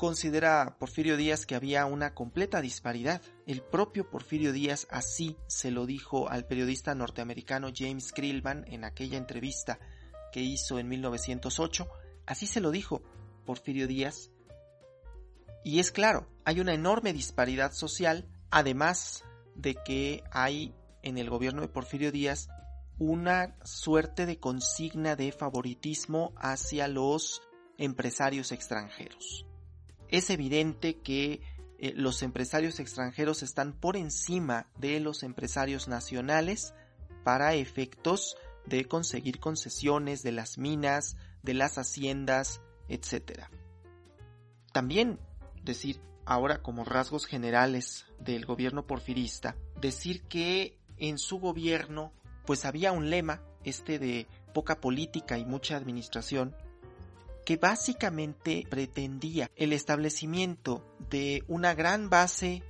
considera 0.02 0.78
Porfirio 0.80 1.16
Díaz 1.16 1.46
que 1.46 1.54
había 1.54 1.86
una 1.86 2.16
completa 2.16 2.60
disparidad. 2.60 3.22
El 3.46 3.62
propio 3.62 4.10
Porfirio 4.10 4.52
Díaz 4.52 4.88
así 4.90 5.38
se 5.46 5.70
lo 5.70 5.86
dijo 5.86 6.28
al 6.28 6.48
periodista 6.48 6.96
norteamericano 6.96 7.68
James 7.72 8.12
Krillman 8.12 8.66
en 8.66 8.84
aquella 8.84 9.20
entrevista 9.20 9.78
que 10.32 10.40
hizo 10.40 10.80
en 10.80 10.88
1908. 10.88 11.88
Así 12.26 12.48
se 12.48 12.62
lo 12.62 12.72
dijo 12.72 13.04
Porfirio 13.46 13.88
Díaz. 13.88 14.32
Y 15.64 15.78
es 15.78 15.92
claro, 15.92 16.28
hay 16.46 16.62
una 16.62 16.74
enorme 16.74 17.14
disparidad 17.14 17.72
social, 17.72 18.28
además 18.50 19.24
de 19.54 19.76
que 19.86 20.24
hay 20.32 20.74
en 21.04 21.20
el 21.20 21.30
gobierno 21.30 21.62
de 21.62 21.68
Porfirio 21.68 22.12
Díaz 22.12 22.50
una 22.98 23.56
suerte 23.64 24.26
de 24.26 24.40
consigna 24.40 25.16
de 25.16 25.32
favoritismo 25.32 26.34
hacia 26.38 26.88
los 26.88 27.44
empresarios 27.78 28.52
extranjeros 28.52 29.46
es 30.12 30.30
evidente 30.30 30.98
que 30.98 31.42
eh, 31.80 31.94
los 31.96 32.22
empresarios 32.22 32.80
extranjeros 32.80 33.42
están 33.42 33.74
por 33.74 33.98
encima 33.98 34.68
de 34.78 35.00
los 35.00 35.24
empresarios 35.24 35.88
nacionales 35.88 36.74
para 37.24 37.56
efectos 37.56 38.36
de 38.66 38.86
conseguir 38.86 39.40
concesiones 39.40 40.22
de 40.22 40.32
las 40.32 40.58
minas, 40.58 41.18
de 41.42 41.54
las 41.56 41.78
haciendas, 41.78 42.62
etc. 42.88 43.46
También 44.72 45.20
decir 45.64 46.00
ahora 46.26 46.62
como 46.62 46.86
rasgos 46.86 47.26
generales 47.26 48.06
del 48.20 48.46
gobierno 48.46 48.86
porfirista, 48.86 49.56
decir 49.80 50.22
que 50.24 50.78
en 50.98 51.18
su 51.18 51.40
gobierno 51.40 52.14
pues 52.46 52.66
había 52.66 52.92
un 52.92 53.10
lema, 53.10 53.42
este 53.64 54.00
de 54.00 54.28
poca 54.54 54.82
política 54.82 55.38
y 55.38 55.46
mucha 55.46 55.78
administración, 55.78 56.56
que 57.46 57.58
básicamente 57.58 58.66
pretendía 58.70 59.50
el 59.56 59.74
establecimiento 59.74 60.84
de 61.10 61.44
una 61.48 61.74
gran 61.74 62.10
base 62.10 62.64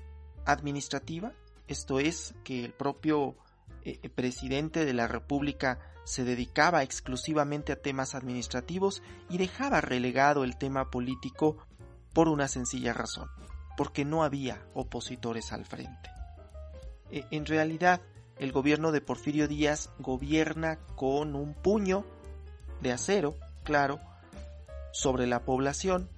administrativa, 0.46 1.34
esto 1.68 2.00
es, 2.00 2.34
que 2.44 2.66
el 2.66 2.74
propio 2.74 3.36
eh, 3.84 4.10
presidente 4.10 4.86
de 4.86 4.94
la 4.94 5.08
República 5.08 5.80
se 6.04 6.24
dedicaba 6.24 6.84
exclusivamente 6.84 7.72
a 7.72 7.82
temas 7.82 8.16
administrativos 8.16 9.02
y 9.30 9.38
dejaba 9.38 9.82
relegado 9.82 10.44
el 10.44 10.58
tema 10.58 10.90
político 10.90 11.58
por 12.14 12.28
una 12.28 12.48
sencilla 12.48 12.94
razón, 12.94 13.30
porque 13.78 14.06
no 14.06 14.24
había 14.24 14.66
opositores 14.74 15.52
al 15.52 15.66
frente. 15.66 16.10
E, 17.12 17.26
en 17.32 17.46
realidad, 17.46 18.02
el 18.38 18.52
gobierno 18.52 18.92
de 18.92 19.02
Porfirio 19.02 19.48
Díaz 19.48 19.90
gobierna 20.00 20.80
con 20.96 21.36
un 21.36 21.54
puño 21.54 22.06
de 22.82 22.92
acero, 22.92 23.36
claro, 23.64 24.00
sobre 24.92 25.28
la 25.28 25.44
población, 25.44 26.10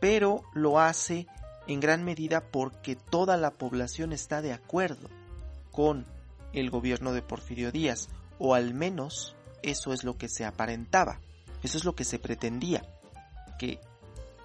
pero 0.00 0.42
lo 0.54 0.78
hace 0.80 1.26
en 1.66 1.80
gran 1.80 2.04
medida 2.04 2.40
porque 2.40 2.96
toda 2.96 3.36
la 3.36 3.50
población 3.50 4.12
está 4.12 4.42
de 4.42 4.52
acuerdo 4.52 5.08
con 5.70 6.06
el 6.52 6.70
gobierno 6.70 7.12
de 7.12 7.22
Porfirio 7.22 7.70
Díaz, 7.70 8.08
o 8.38 8.54
al 8.54 8.74
menos 8.74 9.36
eso 9.62 9.92
es 9.92 10.04
lo 10.04 10.16
que 10.16 10.28
se 10.28 10.44
aparentaba, 10.44 11.20
eso 11.62 11.76
es 11.76 11.84
lo 11.84 11.94
que 11.94 12.04
se 12.04 12.18
pretendía, 12.18 12.82
que, 13.58 13.80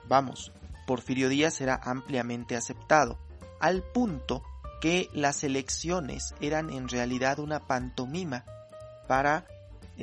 vamos, 0.07 0.51
Porfirio 0.85 1.29
Díaz 1.29 1.61
era 1.61 1.79
ampliamente 1.81 2.55
aceptado, 2.55 3.17
al 3.59 3.83
punto 3.83 4.43
que 4.81 5.09
las 5.13 5.45
elecciones 5.45 6.35
eran 6.41 6.69
en 6.69 6.89
realidad 6.89 7.39
una 7.39 7.61
pantomima 7.61 8.43
para 9.07 9.45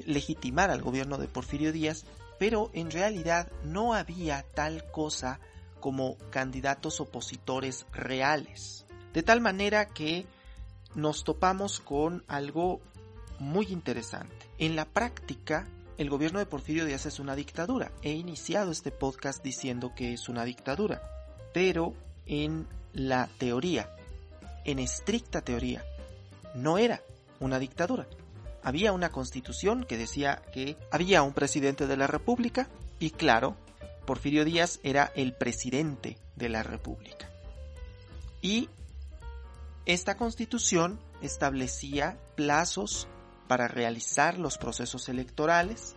legitimar 0.07 0.71
al 0.71 0.81
gobierno 0.81 1.19
de 1.19 1.29
Porfirio 1.29 1.71
Díaz 1.71 2.07
pero 2.41 2.71
en 2.73 2.91
realidad 2.91 3.53
no 3.65 3.93
había 3.93 4.43
tal 4.55 4.91
cosa 4.91 5.41
como 5.79 6.17
candidatos 6.31 6.99
opositores 6.99 7.85
reales. 7.93 8.87
De 9.13 9.23
tal 9.23 9.43
manera 9.43 9.89
que 9.89 10.25
nos 10.95 11.23
topamos 11.23 11.81
con 11.81 12.25
algo 12.29 12.81
muy 13.39 13.67
interesante. 13.67 14.35
En 14.57 14.75
la 14.75 14.87
práctica, 14.87 15.69
el 15.99 16.09
gobierno 16.09 16.39
de 16.39 16.47
Porfirio 16.47 16.87
Díaz 16.87 17.05
es 17.05 17.19
una 17.21 17.37
dictadura. 17.37 17.93
He 18.01 18.13
iniciado 18.13 18.73
este 18.73 18.91
podcast 18.91 19.45
diciendo 19.45 19.93
que 19.95 20.15
es 20.15 20.31
una 20.31 20.47
dictadura, 20.47 21.03
pero 21.53 21.93
en 22.25 22.67
la 22.95 23.29
teoría, 23.37 23.95
en 24.65 24.79
estricta 24.79 25.43
teoría, 25.43 25.85
no 26.55 26.79
era 26.79 27.03
una 27.39 27.59
dictadura 27.59 28.07
había 28.63 28.93
una 28.93 29.11
constitución 29.11 29.85
que 29.85 29.97
decía 29.97 30.43
que 30.53 30.77
había 30.91 31.23
un 31.23 31.33
presidente 31.33 31.87
de 31.87 31.97
la 31.97 32.07
República 32.07 32.69
y 32.99 33.11
claro, 33.11 33.57
Porfirio 34.07 34.45
Díaz 34.45 34.81
era 34.83 35.13
el 35.15 35.33
presidente 35.35 36.19
de 36.37 36.49
la 36.49 36.63
República. 36.63 37.31
Y 38.43 38.69
esta 39.87 40.17
constitución 40.17 41.01
establecía 41.23 42.19
plazos 42.37 43.09
para 43.49 43.69
realizar 43.69 44.39
los 44.39 44.59
procesos 44.59 45.09
electorales, 45.09 45.97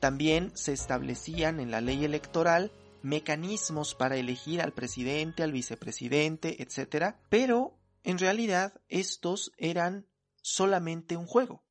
también 0.00 0.52
se 0.56 0.72
establecían 0.72 1.60
en 1.60 1.70
la 1.70 1.80
ley 1.80 2.04
electoral 2.04 2.72
mecanismos 3.02 3.94
para 3.94 4.16
elegir 4.16 4.60
al 4.60 4.72
presidente, 4.72 5.42
al 5.42 5.52
vicepresidente, 5.52 6.62
etc. 6.62 7.14
Pero 7.28 7.78
en 8.04 8.18
realidad 8.18 8.80
estos 8.88 9.52
eran 9.58 10.06
solamente 10.42 11.16
un 11.16 11.26
juego. 11.26 11.62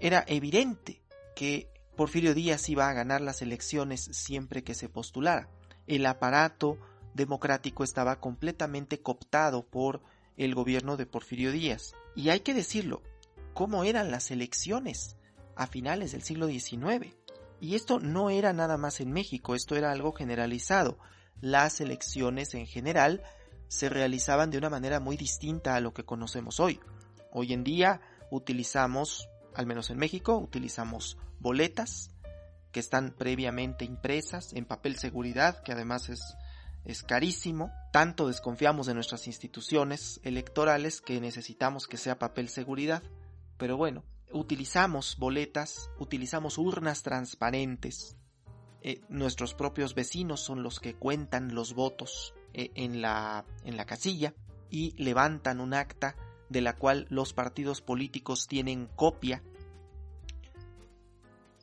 Era 0.00 0.24
evidente 0.26 1.02
que 1.36 1.68
Porfirio 1.94 2.34
Díaz 2.34 2.68
iba 2.70 2.88
a 2.88 2.94
ganar 2.94 3.20
las 3.20 3.42
elecciones 3.42 4.08
siempre 4.12 4.64
que 4.64 4.74
se 4.74 4.88
postulara. 4.88 5.50
El 5.86 6.06
aparato 6.06 6.78
democrático 7.12 7.84
estaba 7.84 8.18
completamente 8.18 9.02
cooptado 9.02 9.66
por 9.66 10.00
el 10.38 10.54
gobierno 10.54 10.96
de 10.96 11.04
Porfirio 11.04 11.52
Díaz. 11.52 11.94
Y 12.16 12.30
hay 12.30 12.40
que 12.40 12.54
decirlo, 12.54 13.02
¿cómo 13.52 13.84
eran 13.84 14.10
las 14.10 14.30
elecciones 14.30 15.16
a 15.54 15.66
finales 15.66 16.12
del 16.12 16.22
siglo 16.22 16.48
XIX? 16.48 17.14
Y 17.60 17.74
esto 17.74 18.00
no 18.00 18.30
era 18.30 18.54
nada 18.54 18.78
más 18.78 19.00
en 19.00 19.12
México, 19.12 19.54
esto 19.54 19.76
era 19.76 19.92
algo 19.92 20.12
generalizado. 20.12 20.98
Las 21.42 21.82
elecciones 21.82 22.54
en 22.54 22.66
general 22.66 23.22
se 23.68 23.90
realizaban 23.90 24.50
de 24.50 24.56
una 24.56 24.70
manera 24.70 24.98
muy 24.98 25.18
distinta 25.18 25.74
a 25.74 25.80
lo 25.80 25.92
que 25.92 26.04
conocemos 26.04 26.58
hoy. 26.58 26.80
Hoy 27.32 27.52
en 27.52 27.64
día 27.64 28.00
utilizamos 28.30 29.28
al 29.54 29.66
menos 29.66 29.90
en 29.90 29.98
México, 29.98 30.36
utilizamos 30.38 31.18
boletas 31.38 32.10
que 32.72 32.80
están 32.80 33.14
previamente 33.16 33.84
impresas 33.84 34.52
en 34.52 34.64
papel 34.64 34.96
seguridad, 34.96 35.62
que 35.62 35.72
además 35.72 36.08
es, 36.08 36.20
es 36.84 37.02
carísimo. 37.02 37.70
Tanto 37.92 38.28
desconfiamos 38.28 38.86
de 38.86 38.94
nuestras 38.94 39.26
instituciones 39.26 40.20
electorales 40.22 41.00
que 41.00 41.20
necesitamos 41.20 41.86
que 41.86 41.96
sea 41.96 42.18
papel 42.18 42.48
seguridad. 42.48 43.02
Pero 43.56 43.76
bueno, 43.76 44.04
utilizamos 44.32 45.16
boletas, 45.18 45.90
utilizamos 45.98 46.58
urnas 46.58 47.02
transparentes. 47.02 48.16
Eh, 48.82 49.00
nuestros 49.08 49.54
propios 49.54 49.94
vecinos 49.94 50.40
son 50.40 50.62
los 50.62 50.80
que 50.80 50.94
cuentan 50.94 51.54
los 51.54 51.74
votos 51.74 52.34
eh, 52.54 52.70
en, 52.74 53.02
la, 53.02 53.44
en 53.64 53.76
la 53.76 53.84
casilla 53.84 54.32
y 54.70 54.92
levantan 55.02 55.60
un 55.60 55.74
acta 55.74 56.16
de 56.50 56.60
la 56.60 56.76
cual 56.76 57.06
los 57.08 57.32
partidos 57.32 57.80
políticos 57.80 58.46
tienen 58.46 58.86
copia. 58.96 59.42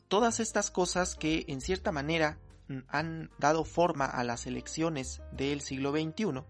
Todas 0.07 0.39
estas 0.39 0.71
cosas 0.71 1.15
que 1.15 1.45
en 1.47 1.61
cierta 1.61 1.91
manera 1.91 2.39
mm, 2.69 2.79
han 2.87 3.29
dado 3.37 3.65
forma 3.65 4.05
a 4.05 4.23
las 4.23 4.47
elecciones 4.47 5.21
del 5.33 5.61
siglo 5.61 5.91
XXI 5.91 6.41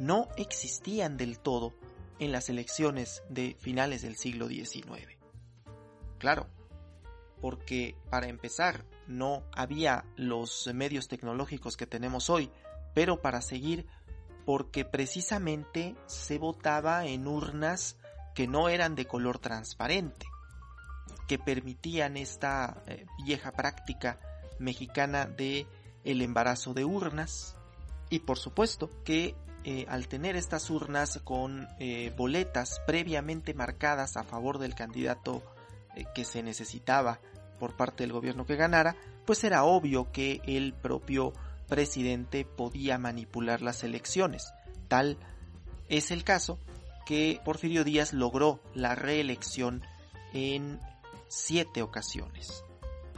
no 0.00 0.28
existían 0.36 1.16
del 1.16 1.38
todo 1.38 1.72
en 2.18 2.32
las 2.32 2.48
elecciones 2.48 3.22
de 3.28 3.56
finales 3.60 4.02
del 4.02 4.16
siglo 4.16 4.48
XIX. 4.48 5.16
Claro, 6.18 6.48
porque 7.40 7.96
para 8.10 8.26
empezar 8.26 8.84
no 9.06 9.44
había 9.52 10.04
los 10.16 10.68
medios 10.74 11.06
tecnológicos 11.06 11.76
que 11.76 11.86
tenemos 11.86 12.28
hoy, 12.28 12.50
pero 12.92 13.22
para 13.22 13.40
seguir 13.40 13.86
porque 14.48 14.86
precisamente 14.86 15.94
se 16.06 16.38
votaba 16.38 17.04
en 17.04 17.26
urnas 17.26 17.98
que 18.34 18.48
no 18.48 18.70
eran 18.70 18.94
de 18.94 19.04
color 19.04 19.38
transparente, 19.38 20.24
que 21.26 21.38
permitían 21.38 22.16
esta 22.16 22.82
eh, 22.86 23.04
vieja 23.26 23.52
práctica 23.52 24.18
mexicana 24.58 25.26
de 25.26 25.66
el 26.02 26.22
embarazo 26.22 26.72
de 26.72 26.86
urnas. 26.86 27.56
Y 28.08 28.20
por 28.20 28.38
supuesto 28.38 28.88
que 29.04 29.34
eh, 29.64 29.84
al 29.86 30.08
tener 30.08 30.34
estas 30.34 30.70
urnas 30.70 31.20
con 31.24 31.68
eh, 31.78 32.10
boletas 32.16 32.80
previamente 32.86 33.52
marcadas 33.52 34.16
a 34.16 34.24
favor 34.24 34.56
del 34.56 34.74
candidato 34.74 35.42
que 36.14 36.24
se 36.24 36.42
necesitaba 36.42 37.20
por 37.60 37.76
parte 37.76 38.02
del 38.02 38.14
gobierno 38.14 38.46
que 38.46 38.56
ganara, 38.56 38.96
pues 39.26 39.44
era 39.44 39.64
obvio 39.64 40.10
que 40.10 40.40
el 40.46 40.72
propio 40.72 41.34
presidente 41.68 42.44
podía 42.44 42.98
manipular 42.98 43.62
las 43.62 43.84
elecciones. 43.84 44.52
Tal 44.88 45.18
es 45.88 46.10
el 46.10 46.24
caso 46.24 46.58
que 47.06 47.40
Porfirio 47.44 47.84
Díaz 47.84 48.12
logró 48.12 48.60
la 48.74 48.94
reelección 48.94 49.82
en 50.32 50.80
siete 51.28 51.82
ocasiones. 51.82 52.64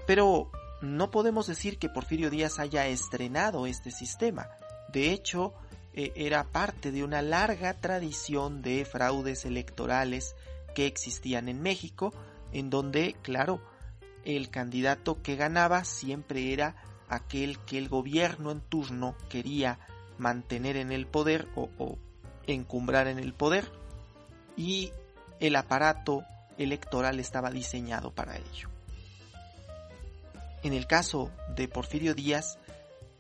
Pero 0.07 0.51
no 0.83 1.11
podemos 1.11 1.47
decir 1.47 1.79
que 1.79 1.89
Porfirio 1.89 2.31
Díaz 2.31 2.59
haya 2.59 2.87
estrenado 2.87 3.67
este 3.67 3.91
sistema. 3.91 4.49
De 4.93 5.13
hecho, 5.13 5.55
eh, 5.93 6.13
era 6.15 6.45
parte 6.45 6.93
de 6.93 7.05
una 7.05 7.23
larga 7.23 7.75
tradición 7.75 8.63
de 8.63 8.85
fraudes 8.85 9.45
electorales 9.45 10.35
que 10.75 10.87
existían 10.87 11.49
en 11.49 11.61
México, 11.61 12.13
en 12.53 12.71
donde, 12.71 13.17
claro, 13.23 13.61
el 14.25 14.51
candidato 14.51 15.23
que 15.23 15.37
ganaba 15.37 15.85
siempre 15.85 16.53
era 16.53 16.77
aquel 17.11 17.59
que 17.59 17.77
el 17.77 17.88
gobierno 17.88 18.53
en 18.53 18.61
turno 18.61 19.16
quería 19.29 19.79
mantener 20.16 20.77
en 20.77 20.92
el 20.92 21.07
poder 21.07 21.49
o, 21.57 21.99
encumbrar 22.46 23.07
en 23.09 23.18
el 23.18 23.35
poder 23.35 23.70
y 24.57 24.92
el 25.40 25.57
aparato 25.57 26.25
electoral 26.57 27.20
estaba 27.20 27.51
diseñado 27.51 28.12
para 28.12 28.37
ello. 28.37 28.68
En 30.62 30.73
el 30.73 30.87
caso 30.87 31.31
de 31.55 31.68
Porfirio 31.68 32.14
Díaz, 32.14 32.59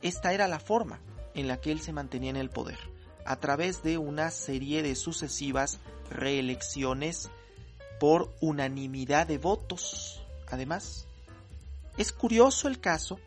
esta 0.02 0.32
era 0.32 0.46
la 0.48 0.60
forma 0.60 1.00
en 1.34 1.48
la 1.48 1.60
que 1.60 1.72
él 1.72 1.80
se 1.80 1.92
mantenía 1.92 2.30
en 2.30 2.36
el 2.36 2.50
poder, 2.50 2.78
a 3.24 3.36
través 3.36 3.82
de 3.82 3.98
una 3.98 4.30
serie 4.30 4.82
de 4.82 4.94
sucesivas 4.94 5.78
reelecciones 6.10 7.30
por 7.98 8.32
unanimidad 8.40 9.26
de 9.26 9.38
votos. 9.38 10.22
Además, 10.48 11.06
es 11.96 12.12
curioso 12.12 12.68
el 12.68 12.80
caso 12.80 13.20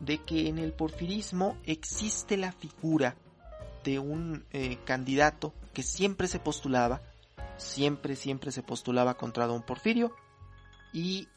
de 0.00 0.18
que 0.18 0.48
en 0.48 0.58
el 0.58 0.72
porfirismo 0.72 1.56
existe 1.64 2.36
la 2.36 2.52
figura 2.52 3.16
de 3.84 3.98
un 3.98 4.44
eh, 4.50 4.78
candidato 4.84 5.54
que 5.72 5.82
siempre 5.82 6.28
se 6.28 6.40
postulaba, 6.40 7.02
siempre, 7.56 8.16
siempre 8.16 8.52
se 8.52 8.62
postulaba 8.62 9.14
contra 9.14 9.46
don 9.46 9.62
Porfirio 9.62 10.14
y 10.92 11.28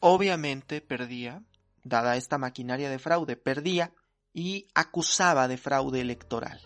obviamente 0.00 0.80
perdía, 0.80 1.42
dada 1.82 2.16
esta 2.16 2.38
maquinaria 2.38 2.90
de 2.90 2.98
fraude, 2.98 3.36
perdía 3.36 3.92
y 4.32 4.66
acusaba 4.74 5.48
de 5.48 5.56
fraude 5.56 6.00
electoral. 6.00 6.60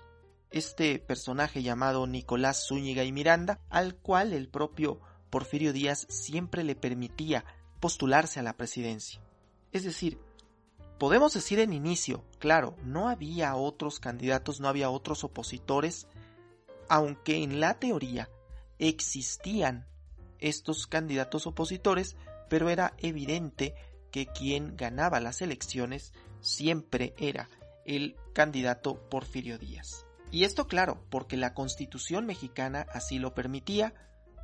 Este 0.50 0.98
personaje 0.98 1.62
llamado 1.62 2.06
Nicolás 2.06 2.66
Zúñiga 2.66 3.04
y 3.04 3.12
Miranda, 3.12 3.60
al 3.68 3.96
cual 3.96 4.32
el 4.32 4.48
propio 4.48 5.00
Porfirio 5.28 5.74
Díaz 5.74 6.06
siempre 6.08 6.64
le 6.64 6.74
permitía 6.74 7.44
postularse 7.80 8.40
a 8.40 8.42
la 8.42 8.56
presidencia. 8.56 9.20
Es 9.72 9.84
decir, 9.84 10.18
podemos 10.98 11.34
decir 11.34 11.60
en 11.60 11.72
inicio, 11.72 12.24
claro, 12.38 12.76
no 12.84 13.08
había 13.08 13.54
otros 13.54 14.00
candidatos, 14.00 14.60
no 14.60 14.68
había 14.68 14.90
otros 14.90 15.24
opositores, 15.24 16.06
aunque 16.88 17.42
en 17.42 17.60
la 17.60 17.78
teoría 17.78 18.28
existían 18.78 19.86
estos 20.38 20.86
candidatos 20.86 21.46
opositores, 21.46 22.16
pero 22.48 22.68
era 22.68 22.94
evidente 22.98 23.74
que 24.10 24.26
quien 24.26 24.76
ganaba 24.76 25.20
las 25.20 25.42
elecciones 25.42 26.12
siempre 26.40 27.14
era 27.18 27.48
el 27.84 28.16
candidato 28.32 29.08
Porfirio 29.08 29.58
Díaz. 29.58 30.06
Y 30.30 30.44
esto 30.44 30.66
claro, 30.66 31.02
porque 31.10 31.36
la 31.36 31.54
constitución 31.54 32.26
mexicana 32.26 32.86
así 32.92 33.18
lo 33.18 33.34
permitía, 33.34 33.94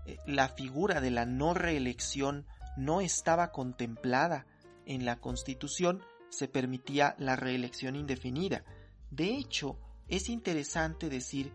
eh, 0.07 0.19
la 0.27 0.49
figura 0.49 1.01
de 1.01 1.11
la 1.11 1.27
no 1.27 1.55
reelección 1.55 2.47
no 2.77 3.01
estaba 3.01 3.53
contemplada 3.53 4.47
en 4.87 5.05
la 5.05 5.17
constitución, 5.17 6.03
se 6.35 6.49
permitía 6.49 7.15
la 7.19 7.37
reelección 7.37 7.97
indefinida. 7.97 8.65
De 9.11 9.37
hecho, 9.37 9.79
es 10.09 10.29
interesante 10.29 11.09
decir 11.09 11.53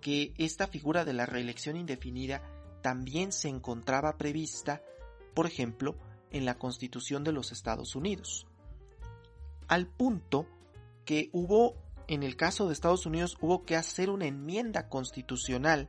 que 0.00 0.34
esta 0.38 0.66
figura 0.66 1.04
de 1.04 1.12
la 1.12 1.26
reelección 1.26 1.76
indefinida 1.76 2.42
también 2.82 3.32
se 3.32 3.48
encontraba 3.48 4.16
prevista, 4.16 4.82
por 5.34 5.46
ejemplo, 5.46 5.96
en 6.30 6.44
la 6.44 6.58
Constitución 6.58 7.24
de 7.24 7.32
los 7.32 7.52
Estados 7.52 7.94
Unidos. 7.94 8.46
Al 9.68 9.86
punto 9.86 10.46
que 11.04 11.30
hubo, 11.32 11.76
en 12.08 12.22
el 12.22 12.36
caso 12.36 12.66
de 12.66 12.72
Estados 12.72 13.06
Unidos, 13.06 13.36
hubo 13.40 13.64
que 13.64 13.76
hacer 13.76 14.10
una 14.10 14.26
enmienda 14.26 14.88
constitucional, 14.88 15.88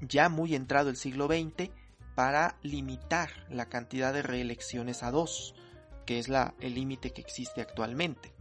ya 0.00 0.28
muy 0.28 0.54
entrado 0.54 0.90
el 0.90 0.96
siglo 0.96 1.26
XX, 1.26 1.70
para 2.14 2.58
limitar 2.62 3.30
la 3.48 3.68
cantidad 3.68 4.12
de 4.12 4.22
reelecciones 4.22 5.02
a 5.02 5.10
dos, 5.10 5.54
que 6.04 6.18
es 6.18 6.28
la, 6.28 6.54
el 6.60 6.74
límite 6.74 7.12
que 7.12 7.20
existe 7.20 7.60
actualmente. 7.60 8.32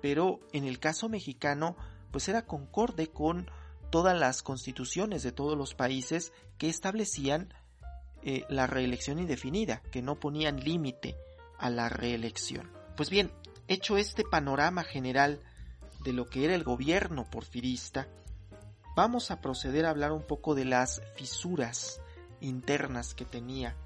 Pero 0.00 0.40
en 0.52 0.64
el 0.64 0.78
caso 0.78 1.08
mexicano, 1.08 1.76
pues 2.10 2.28
era 2.28 2.46
concorde 2.46 3.08
con 3.08 3.50
todas 3.90 4.18
las 4.18 4.42
constituciones 4.42 5.22
de 5.22 5.32
todos 5.32 5.56
los 5.56 5.74
países 5.74 6.32
que 6.58 6.68
establecían 6.68 7.52
eh, 8.22 8.44
la 8.48 8.66
reelección 8.66 9.18
indefinida, 9.18 9.82
que 9.90 10.02
no 10.02 10.18
ponían 10.18 10.60
límite 10.60 11.16
a 11.58 11.70
la 11.70 11.88
reelección. 11.88 12.70
Pues 12.96 13.10
bien, 13.10 13.32
hecho 13.68 13.96
este 13.96 14.24
panorama 14.24 14.84
general 14.84 15.40
de 16.04 16.12
lo 16.12 16.26
que 16.28 16.44
era 16.44 16.54
el 16.54 16.64
gobierno 16.64 17.28
porfirista, 17.30 18.08
vamos 18.96 19.30
a 19.30 19.40
proceder 19.40 19.86
a 19.86 19.90
hablar 19.90 20.12
un 20.12 20.22
poco 20.22 20.54
de 20.54 20.64
las 20.64 21.02
fisuras 21.16 22.00
internas 22.40 23.14
que 23.14 23.24
tenía 23.24 23.76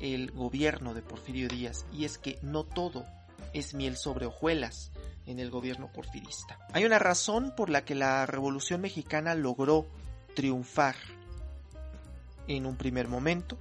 el 0.00 0.30
gobierno 0.32 0.94
de 0.94 1.02
Porfirio 1.02 1.48
Díaz, 1.48 1.84
y 1.92 2.04
es 2.04 2.18
que 2.18 2.38
no 2.42 2.64
todo 2.64 3.04
es 3.52 3.74
miel 3.74 3.96
sobre 3.96 4.26
hojuelas 4.26 4.90
en 5.26 5.38
el 5.38 5.50
gobierno 5.50 5.90
porfirista. 5.92 6.58
Hay 6.72 6.84
una 6.84 6.98
razón 6.98 7.52
por 7.56 7.70
la 7.70 7.84
que 7.84 7.94
la 7.94 8.26
Revolución 8.26 8.80
Mexicana 8.80 9.34
logró 9.34 9.86
triunfar 10.34 10.96
en 12.48 12.66
un 12.66 12.76
primer 12.76 13.08
momento. 13.08 13.56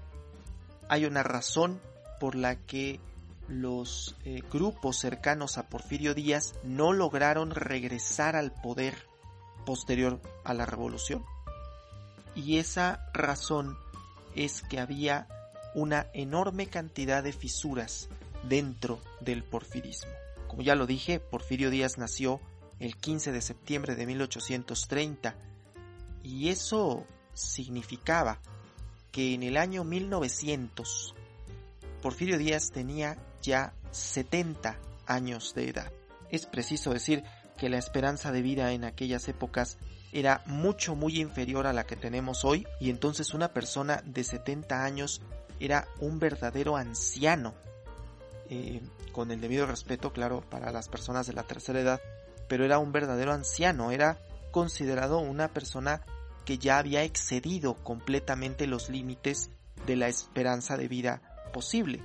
Hay 0.90 1.06
una 1.06 1.24
razón 1.24 1.80
por 2.20 2.36
la 2.36 2.56
que 2.56 3.00
los 3.48 4.16
eh, 4.24 4.42
grupos 4.52 4.98
cercanos 4.98 5.58
a 5.58 5.68
Porfirio 5.68 6.14
Díaz 6.14 6.56
no 6.64 6.94
lograron 6.94 7.52
regresar 7.52 8.36
al 8.36 8.52
poder 8.52 8.96
posterior 9.66 10.22
a 10.44 10.54
la 10.54 10.66
revolución. 10.66 11.24
Y 12.36 12.58
esa 12.58 13.10
razón 13.14 13.78
es 14.36 14.62
que 14.62 14.80
había 14.80 15.28
una 15.76 16.08
enorme 16.14 16.68
cantidad 16.68 17.24
de 17.24 17.34
fisuras 17.34 18.10
dentro 18.48 19.00
del 19.20 19.44
porfirismo. 19.44 20.12
Como 20.48 20.64
ya 20.64 20.76
lo 20.76 20.86
dije, 20.86 21.20
Porfirio 21.20 21.70
Díaz 21.70 21.98
nació 21.98 22.42
el 22.80 22.98
15 22.98 23.32
de 23.32 23.42
septiembre 23.42 23.96
de 23.96 24.06
1830 24.06 25.36
y 26.24 26.50
eso 26.50 27.06
significaba 27.34 28.40
que 29.12 29.34
en 29.34 29.44
el 29.44 29.58
año 29.58 29.84
1900 29.84 31.16
Porfirio 32.02 32.38
Díaz 32.38 32.72
tenía 32.72 33.18
ya 33.42 33.74
70 33.92 34.78
años 35.06 35.54
de 35.54 35.70
edad. 35.70 35.92
Es 36.30 36.46
preciso 36.46 36.92
decir 36.92 37.24
que 37.58 37.70
la 37.70 37.78
esperanza 37.78 38.32
de 38.32 38.42
vida 38.42 38.72
en 38.74 38.84
aquellas 38.84 39.28
épocas 39.28 39.78
era 40.12 40.42
mucho 40.46 40.96
muy 40.96 41.20
inferior 41.20 41.68
a 41.68 41.74
la 41.74 41.86
que 41.86 41.96
tenemos 41.96 42.44
hoy 42.44 42.66
y 42.80 42.90
entonces 42.90 43.34
una 43.34 43.54
persona 43.54 44.02
de 44.06 44.24
70 44.24 44.84
años 44.84 45.22
era 45.66 45.88
un 46.00 46.20
verdadero 46.20 46.76
anciano. 46.76 47.54
Eh, 48.50 48.82
con 49.12 49.32
el 49.32 49.42
debido 49.42 49.66
respeto, 49.66 50.12
claro, 50.12 50.42
para 50.42 50.72
las 50.72 50.90
personas 50.90 51.28
de 51.28 51.34
la 51.34 51.44
tercera 51.44 51.80
edad, 51.80 52.02
pero 52.48 52.66
era 52.66 52.80
un 52.80 52.92
verdadero 52.92 53.34
anciano, 53.34 53.92
era 53.92 54.18
considerado 54.52 55.20
una 55.20 55.50
persona 55.50 56.02
que 56.46 56.58
ya 56.58 56.78
había 56.78 57.04
excedido 57.04 57.76
completamente 57.76 58.68
los 58.68 58.90
límites 58.90 59.50
de 59.86 59.96
la 59.96 60.08
esperanza 60.08 60.78
de 60.78 60.88
vida 60.88 61.22
posible. 61.54 62.02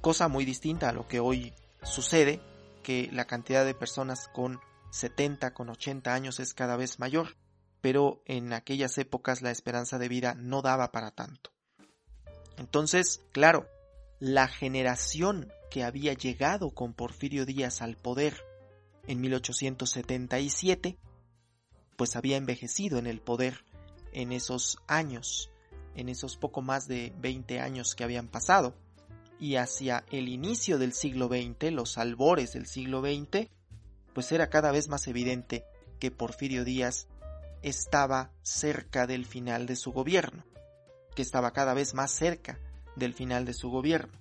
Cosa 0.00 0.28
muy 0.28 0.44
distinta 0.44 0.88
a 0.88 0.92
lo 0.92 1.06
que 1.06 1.20
hoy 1.20 1.52
sucede, 1.82 2.40
que 2.82 3.08
la 3.12 3.26
cantidad 3.26 3.64
de 3.64 3.74
personas 3.74 4.28
con 4.32 4.60
70, 4.90 5.54
con 5.54 5.68
80 5.68 6.12
años 6.12 6.40
es 6.40 6.54
cada 6.54 6.76
vez 6.76 6.98
mayor, 6.98 7.36
pero 7.80 8.22
en 8.26 8.52
aquellas 8.52 8.96
épocas 8.98 9.42
la 9.42 9.50
esperanza 9.50 9.98
de 9.98 10.08
vida 10.08 10.34
no 10.34 10.62
daba 10.62 10.92
para 10.92 11.10
tanto. 11.10 11.50
Entonces, 12.58 13.20
claro, 13.32 13.66
la 14.18 14.48
generación 14.48 15.50
que 15.70 15.84
había 15.84 16.12
llegado 16.12 16.70
con 16.70 16.92
Porfirio 16.92 17.46
Díaz 17.46 17.80
al 17.80 17.96
poder 17.96 18.36
en 19.06 19.20
1877, 19.20 20.98
pues 21.96 22.16
había 22.16 22.36
envejecido 22.36 22.98
en 22.98 23.06
el 23.06 23.20
poder 23.20 23.64
en 24.12 24.32
esos 24.32 24.78
años, 24.86 25.50
en 25.94 26.08
esos 26.08 26.36
poco 26.36 26.60
más 26.60 26.86
de 26.86 27.14
20 27.18 27.60
años 27.60 27.94
que 27.94 28.04
habían 28.04 28.28
pasado. 28.28 28.74
Y 29.38 29.56
hacia 29.56 30.04
el 30.10 30.28
inicio 30.28 30.78
del 30.78 30.92
siglo 30.92 31.28
XX, 31.28 31.72
los 31.72 31.96
albores 31.96 32.52
del 32.52 32.66
siglo 32.66 33.00
XX, 33.00 33.48
pues 34.12 34.32
era 34.32 34.50
cada 34.50 34.70
vez 34.70 34.88
más 34.88 35.06
evidente 35.06 35.64
que 35.98 36.10
Porfirio 36.10 36.64
Díaz 36.64 37.06
estaba 37.62 38.32
cerca 38.42 39.06
del 39.06 39.24
final 39.24 39.66
de 39.66 39.76
su 39.76 39.92
gobierno 39.92 40.44
estaba 41.20 41.52
cada 41.52 41.74
vez 41.74 41.94
más 41.94 42.10
cerca 42.10 42.58
del 42.96 43.14
final 43.14 43.44
de 43.44 43.54
su 43.54 43.70
gobierno. 43.70 44.12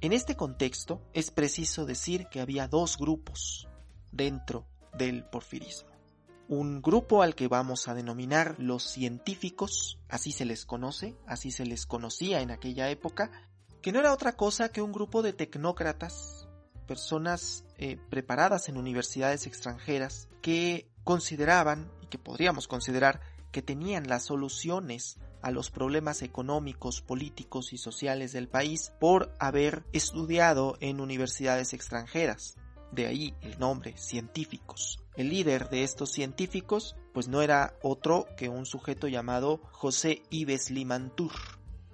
En 0.00 0.12
este 0.12 0.36
contexto 0.36 1.00
es 1.14 1.30
preciso 1.30 1.86
decir 1.86 2.26
que 2.28 2.40
había 2.40 2.68
dos 2.68 2.98
grupos 2.98 3.66
dentro 4.12 4.66
del 4.96 5.24
porfirismo. 5.24 5.90
Un 6.48 6.80
grupo 6.80 7.22
al 7.22 7.34
que 7.34 7.48
vamos 7.48 7.88
a 7.88 7.94
denominar 7.94 8.54
los 8.58 8.84
científicos, 8.84 9.98
así 10.08 10.32
se 10.32 10.44
les 10.44 10.64
conoce, 10.64 11.16
así 11.26 11.50
se 11.50 11.66
les 11.66 11.86
conocía 11.86 12.40
en 12.40 12.50
aquella 12.50 12.88
época, 12.88 13.32
que 13.82 13.90
no 13.90 13.98
era 13.98 14.12
otra 14.12 14.36
cosa 14.36 14.70
que 14.70 14.82
un 14.82 14.92
grupo 14.92 15.22
de 15.22 15.32
tecnócratas, 15.32 16.46
personas 16.86 17.64
eh, 17.78 17.98
preparadas 18.10 18.68
en 18.68 18.76
universidades 18.76 19.46
extranjeras, 19.46 20.28
que 20.40 20.88
consideraban, 21.04 21.90
y 22.02 22.06
que 22.06 22.18
podríamos 22.18 22.68
considerar, 22.68 23.20
que 23.50 23.62
tenían 23.62 24.06
las 24.06 24.24
soluciones 24.24 25.18
a 25.46 25.52
los 25.52 25.70
problemas 25.70 26.22
económicos, 26.22 27.02
políticos 27.02 27.72
y 27.72 27.78
sociales 27.78 28.32
del 28.32 28.48
país 28.48 28.92
por 28.98 29.32
haber 29.38 29.84
estudiado 29.92 30.76
en 30.80 31.00
universidades 31.00 31.72
extranjeras. 31.72 32.56
De 32.90 33.06
ahí 33.06 33.32
el 33.42 33.56
nombre, 33.60 33.96
científicos. 33.96 34.98
El 35.14 35.28
líder 35.28 35.68
de 35.68 35.84
estos 35.84 36.10
científicos 36.10 36.96
pues 37.14 37.28
no 37.28 37.42
era 37.42 37.78
otro 37.80 38.26
que 38.36 38.48
un 38.48 38.66
sujeto 38.66 39.06
llamado 39.06 39.60
José 39.70 40.24
Ives 40.30 40.72
Limantur. 40.72 41.30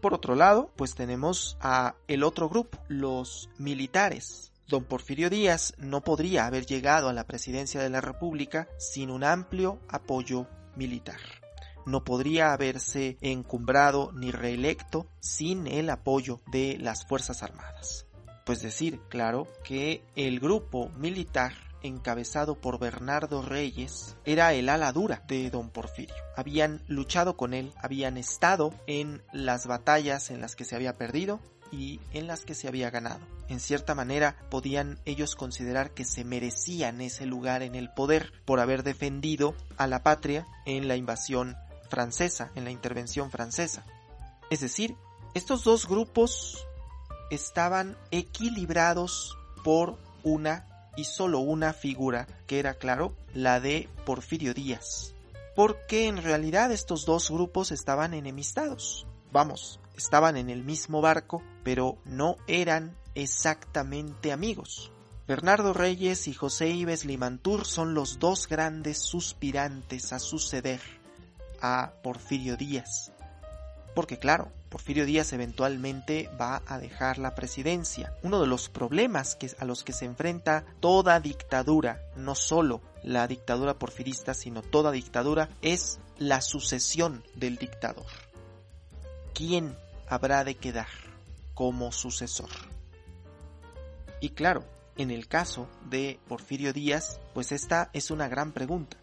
Por 0.01 0.15
otro 0.15 0.35
lado, 0.35 0.73
pues 0.75 0.95
tenemos 0.95 1.59
a 1.61 1.95
el 2.09 2.25
otro 2.25 2.49
grupo, 2.49 2.79
los 2.89 3.51
militares, 3.59 4.51
Don 4.67 4.85
Porfirio 4.85 5.29
Díaz 5.29 5.75
no 5.77 6.01
podría 6.01 6.47
haber 6.47 6.65
llegado 6.65 7.11
a 7.11 7.13
la 7.13 7.27
presidencia 7.27 7.83
de 7.83 7.91
la 7.91 8.01
República 8.01 8.69
sin 8.79 9.11
un 9.11 9.25
amplio 9.25 9.79
apoyo 9.91 10.47
militar. 10.75 11.42
No 11.87 12.05
podría 12.05 12.53
haberse 12.53 13.19
encumbrado 13.21 14.13
ni 14.13 14.31
reelecto 14.31 15.07
sin 15.21 15.67
el 15.67 15.91
apoyo 15.91 16.41
de 16.51 16.79
las 16.81 17.07
Fuerzas 17.07 17.43
Armadas. 17.43 18.07
Pues 18.45 18.63
decir, 18.63 19.01
claro, 19.09 19.47
que 19.65 20.03
el 20.17 20.41
grupo 20.41 20.89
militar 20.97 21.53
encabezado 21.83 22.55
por 22.61 22.79
Bernardo 22.79 23.43
Reyes, 23.43 24.17
era 24.25 24.53
el 24.53 24.69
ala 24.69 24.93
dura 24.93 25.23
de 25.27 25.51
don 25.51 25.71
Porfirio. 25.71 26.15
Habían 26.37 26.83
luchado 26.87 27.37
con 27.37 27.55
él, 27.55 27.73
habían 27.77 28.17
estado 28.17 28.73
en 28.87 29.23
las 29.33 29.67
batallas 29.67 30.31
en 30.31 30.41
las 30.41 30.57
que 30.57 30.65
se 30.65 30.77
había 30.77 30.97
perdido 30.97 31.41
y 31.71 32.01
en 32.13 32.27
las 32.27 32.45
que 32.45 32.55
se 32.55 32.69
había 32.69 32.91
ganado. 32.91 33.21
En 33.49 33.59
cierta 33.59 33.95
manera 33.95 34.37
podían 34.51 34.99
ellos 35.05 35.35
considerar 35.35 35.93
que 35.93 36.05
se 36.05 36.25
merecían 36.25 37.01
ese 37.01 37.27
lugar 37.27 37.63
en 37.63 37.75
el 37.75 37.91
poder 37.91 38.33
por 38.45 38.61
haber 38.61 38.83
defendido 38.83 39.55
a 39.77 39.87
la 39.87 40.03
patria 40.03 40.47
en 40.65 40.87
la 40.87 40.97
invasión 40.97 41.57
francesa, 41.93 42.51
en 42.55 42.65
la 42.65 42.71
intervención 42.71 43.31
francesa. 43.31 43.85
Es 44.49 44.61
decir, 44.61 44.97
estos 45.35 45.63
dos 45.63 45.87
grupos 45.87 46.67
estaban 47.31 47.99
equilibrados 48.11 49.37
por 49.63 49.99
una 50.23 50.67
y 50.97 51.05
solo 51.05 51.41
una 51.41 51.75
figura, 51.75 52.27
que 52.47 52.59
era 52.59 52.73
claro, 52.73 53.15
la 53.35 53.61
de 53.61 53.91
Porfirio 54.07 54.55
Díaz. 54.55 55.13
Porque 55.55 56.07
en 56.07 56.17
realidad 56.17 56.73
estos 56.73 57.05
dos 57.05 57.31
grupos 57.31 57.73
estaban 57.73 58.15
enemistados. 58.15 59.07
Vamos, 59.31 59.79
estaban 59.95 60.39
en 60.39 60.49
el 60.49 60.65
mismo 60.65 61.03
barco, 61.03 61.43
pero 61.63 61.99
no 62.07 62.39
eran 62.47 62.97
exactamente 63.15 64.33
amigos. 64.33 64.91
Bernardo 65.29 65.75
Reyes 65.75 66.27
y 66.27 66.33
José 66.33 66.71
Ives 66.71 67.05
Limantur 67.05 67.67
son 67.67 67.93
los 67.93 68.19
dos 68.19 68.49
grandes 68.49 68.97
suspirantes 68.97 70.15
a 70.15 70.19
suceder 70.19 71.02
a 71.63 71.95
Porfirio 72.03 72.59
Díaz. 72.59 73.13
Porque 73.95 74.19
claro, 74.19 74.53
Porfirio 74.69 75.07
Díaz 75.07 75.33
eventualmente 75.33 76.29
va 76.41 76.63
a 76.67 76.79
dejar 76.79 77.19
la 77.19 77.35
presidencia. 77.35 78.15
Uno 78.23 78.41
de 78.41 78.47
los 78.47 78.69
problemas 78.69 79.37
que, 79.37 79.51
a 79.59 79.65
los 79.65 79.85
que 79.85 79.93
se 79.93 80.07
enfrenta 80.07 80.65
toda 80.81 81.21
dictadura, 81.21 82.01
no 82.17 82.35
solo 82.35 82.81
la 83.03 83.27
dictadura 83.27 83.79
porfirista, 83.79 84.35
sino 84.35 84.63
toda 84.63 84.91
dictadura, 84.91 85.51
es 85.61 86.01
la 86.19 86.41
sucesión 86.41 87.23
del 87.35 87.57
dictador. 87.57 88.07
¿Quién 89.35 89.77
habrá 90.09 90.45
de 90.45 90.55
quedar 90.55 90.89
como 91.55 91.93
sucesor? 91.93 92.51
Y 94.21 94.31
claro, 94.31 94.65
en 94.97 95.11
el 95.11 95.27
caso 95.27 95.69
de 95.91 96.19
Porfirio 96.29 96.73
Díaz, 96.73 97.21
pues 97.35 97.53
esta 97.53 97.91
es 97.93 98.11
una 98.11 98.29
gran 98.29 98.53
pregunta. 98.53 98.97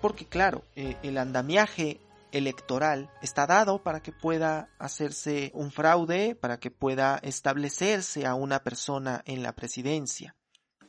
Porque 0.00 0.26
claro, 0.26 0.64
eh, 0.76 0.96
el 1.02 1.18
andamiaje 1.18 2.00
electoral 2.32 3.10
está 3.22 3.46
dado 3.46 3.82
para 3.82 4.00
que 4.00 4.12
pueda 4.12 4.70
hacerse 4.78 5.50
un 5.54 5.70
fraude, 5.70 6.34
para 6.34 6.58
que 6.58 6.70
pueda 6.70 7.18
establecerse 7.22 8.26
a 8.26 8.34
una 8.34 8.62
persona 8.62 9.22
en 9.26 9.42
la 9.42 9.54
presidencia. 9.54 10.36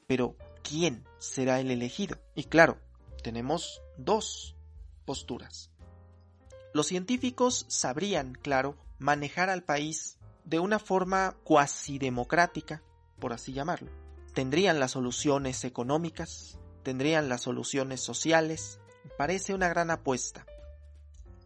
Pero, 0.08 0.36
¿quién 0.62 1.06
será 1.19 1.60
el 1.60 1.71
elegido? 1.71 2.17
Y 2.36 2.45
claro, 2.45 2.78
tenemos 3.24 3.82
dos 3.97 4.56
posturas. 5.06 5.71
Los 6.74 6.88
científicos 6.88 7.65
sabrían, 7.69 8.34
claro, 8.34 8.78
manejar 8.97 9.50
al 9.50 9.63
país 9.63 10.17
de 10.45 10.60
una 10.60 10.80
forma 10.80 11.36
cuasi 11.43 11.97
democrática, 11.97 12.84
por 13.19 13.34
así 13.34 13.54
llamarlo. 13.54 13.91
Tendrían 14.34 14.80
las 14.80 14.91
soluciones 14.91 15.63
económicas, 15.65 16.60
tendrían 16.84 17.30
las 17.30 17.41
soluciones 17.41 18.02
sociales. 18.02 18.80
Parece 19.18 19.54
una 19.54 19.70
gran 19.70 19.92
apuesta, 19.92 20.46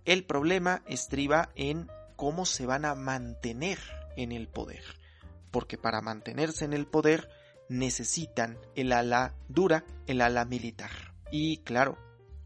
el 0.05 0.23
problema 0.23 0.83
estriba 0.85 1.49
en 1.55 1.89
cómo 2.15 2.45
se 2.45 2.65
van 2.65 2.85
a 2.85 2.95
mantener 2.95 3.79
en 4.15 4.31
el 4.31 4.47
poder, 4.47 4.83
porque 5.51 5.77
para 5.77 6.01
mantenerse 6.01 6.65
en 6.65 6.73
el 6.73 6.85
poder 6.85 7.29
necesitan 7.69 8.59
el 8.75 8.91
ala 8.91 9.33
dura, 9.47 9.83
el 10.05 10.21
ala 10.21 10.45
militar. 10.45 10.91
Y 11.31 11.57
claro, 11.57 11.97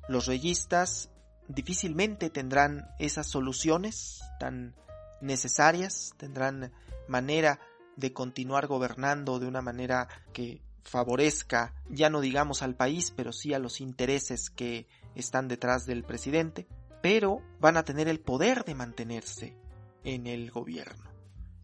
los 0.08 0.26
reyistas 0.26 1.10
difícilmente 1.48 2.30
tendrán 2.30 2.88
esas 2.98 3.28
soluciones 3.28 4.22
tan 4.40 4.76
necesarias, 5.22 6.14
tendrán 6.18 6.72
manera 7.08 7.60
de 7.98 8.14
continuar 8.14 8.68
gobernando 8.68 9.40
de 9.40 9.48
una 9.48 9.62
manera 9.62 10.08
que 10.32 10.62
favorezca, 10.90 11.74
ya 11.90 12.10
no 12.10 12.20
digamos 12.20 12.62
al 12.64 12.76
país, 12.76 13.14
pero 13.16 13.32
sí 13.32 13.54
a 13.54 13.60
los 13.60 13.80
intereses 13.80 14.50
que 14.50 14.88
están 15.16 15.48
detrás 15.48 15.86
del 15.86 16.04
presidente 16.04 16.68
pero 17.02 17.42
van 17.60 17.78
a 17.78 17.84
tener 17.84 18.08
el 18.08 18.20
poder 18.20 18.64
de 18.66 18.76
mantenerse 18.76 19.56
en 20.04 20.28
el 20.28 20.52
gobierno. 20.52 21.10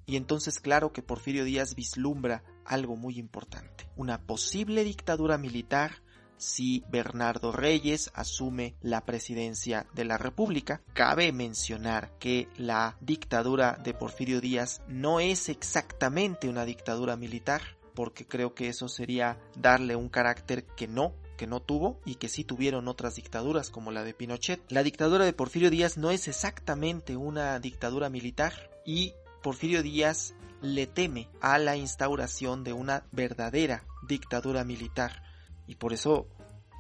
Y 0.05 0.17
entonces 0.17 0.59
claro 0.59 0.91
que 0.91 1.01
Porfirio 1.01 1.43
Díaz 1.43 1.75
vislumbra 1.75 2.43
algo 2.63 2.95
muy 2.95 3.17
importante, 3.17 3.89
una 3.95 4.21
posible 4.21 4.83
dictadura 4.83 5.37
militar 5.37 6.03
si 6.37 6.83
Bernardo 6.89 7.53
Reyes 7.53 8.11
asume 8.13 8.75
la 8.81 9.05
presidencia 9.05 9.87
de 9.93 10.03
la 10.03 10.17
República. 10.17 10.81
Cabe 10.93 11.31
mencionar 11.31 12.11
que 12.19 12.49
la 12.57 12.97
dictadura 12.99 13.79
de 13.81 13.93
Porfirio 13.93 14.41
Díaz 14.41 14.81
no 14.87 15.21
es 15.21 15.47
exactamente 15.47 16.49
una 16.49 16.65
dictadura 16.65 17.15
militar, 17.15 17.74
porque 17.95 18.27
creo 18.27 18.53
que 18.53 18.67
eso 18.67 18.87
sería 18.87 19.39
darle 19.57 19.95
un 19.95 20.09
carácter 20.09 20.65
que 20.65 20.87
no 20.87 21.13
que 21.35 21.47
no 21.47 21.61
tuvo 21.61 21.99
y 22.05 22.15
que 22.15 22.29
sí 22.29 22.43
tuvieron 22.43 22.87
otras 22.87 23.15
dictaduras 23.15 23.69
como 23.69 23.91
la 23.91 24.03
de 24.03 24.13
Pinochet. 24.13 24.61
La 24.69 24.83
dictadura 24.83 25.25
de 25.25 25.33
Porfirio 25.33 25.69
Díaz 25.69 25.97
no 25.97 26.11
es 26.11 26.27
exactamente 26.27 27.17
una 27.17 27.59
dictadura 27.59 28.09
militar 28.09 28.53
y 28.85 29.13
Porfirio 29.43 29.83
Díaz 29.83 30.33
le 30.61 30.87
teme 30.87 31.29
a 31.41 31.59
la 31.59 31.75
instauración 31.75 32.63
de 32.63 32.73
una 32.73 33.03
verdadera 33.11 33.83
dictadura 34.07 34.63
militar 34.63 35.23
y 35.67 35.75
por 35.75 35.93
eso 35.93 36.27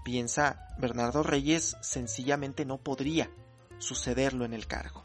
piensa 0.03 0.67
Bernardo 0.77 1.23
Reyes 1.23 1.75
sencillamente 1.81 2.65
no 2.65 2.77
podría 2.77 3.29
sucederlo 3.77 4.45
en 4.45 4.53
el 4.53 4.67
cargo. 4.67 5.04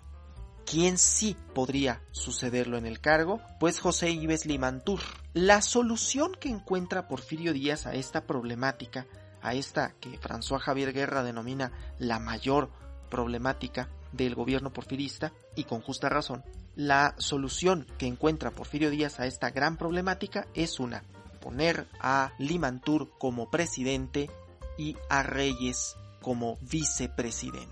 ¿Quién 0.71 0.99
sí 0.99 1.37
podría 1.53 2.01
sucederlo 2.13 2.79
en 2.79 2.87
el 2.87 3.01
cargo? 3.01 3.41
Pues 3.59 3.81
José 3.81 4.11
Ives 4.11 4.47
Limantur. 4.47 5.01
La 5.35 5.63
solución 5.63 6.31
que 6.39 6.49
encuentra 6.49 7.09
Porfirio 7.09 7.53
Díaz 7.53 7.87
a 7.87 7.95
esta 7.95 8.25
problemática 8.25 9.09
a 9.43 9.55
esta 9.55 9.95
que 10.01 10.21
François 10.21 10.61
Javier 10.61 10.93
Guerra 10.93 11.25
denomina 11.25 11.73
la 11.99 12.21
mayor 12.21 12.71
problemática 13.11 13.89
del 14.13 14.37
gobierno 14.37 14.73
porfirista, 14.73 15.33
y 15.57 15.65
con 15.65 15.81
justa 15.81 16.09
razón, 16.09 16.45
la 16.77 17.15
solución 17.19 17.85
que 17.99 18.07
encuentra 18.07 18.53
Porfirio 18.53 18.91
Díaz 18.91 19.19
a 19.19 19.27
esta 19.27 19.51
gran 19.51 19.77
problemática 19.77 20.47
es 20.55 20.79
una, 20.79 21.03
poner 21.41 21.89
a 22.01 22.33
Limantur 22.39 23.11
como 23.19 23.51
presidente 23.51 24.31
y 24.79 24.97
a 25.09 25.25
Reyes 25.25 25.97
como 26.23 26.59
vicepresidente. 26.61 27.71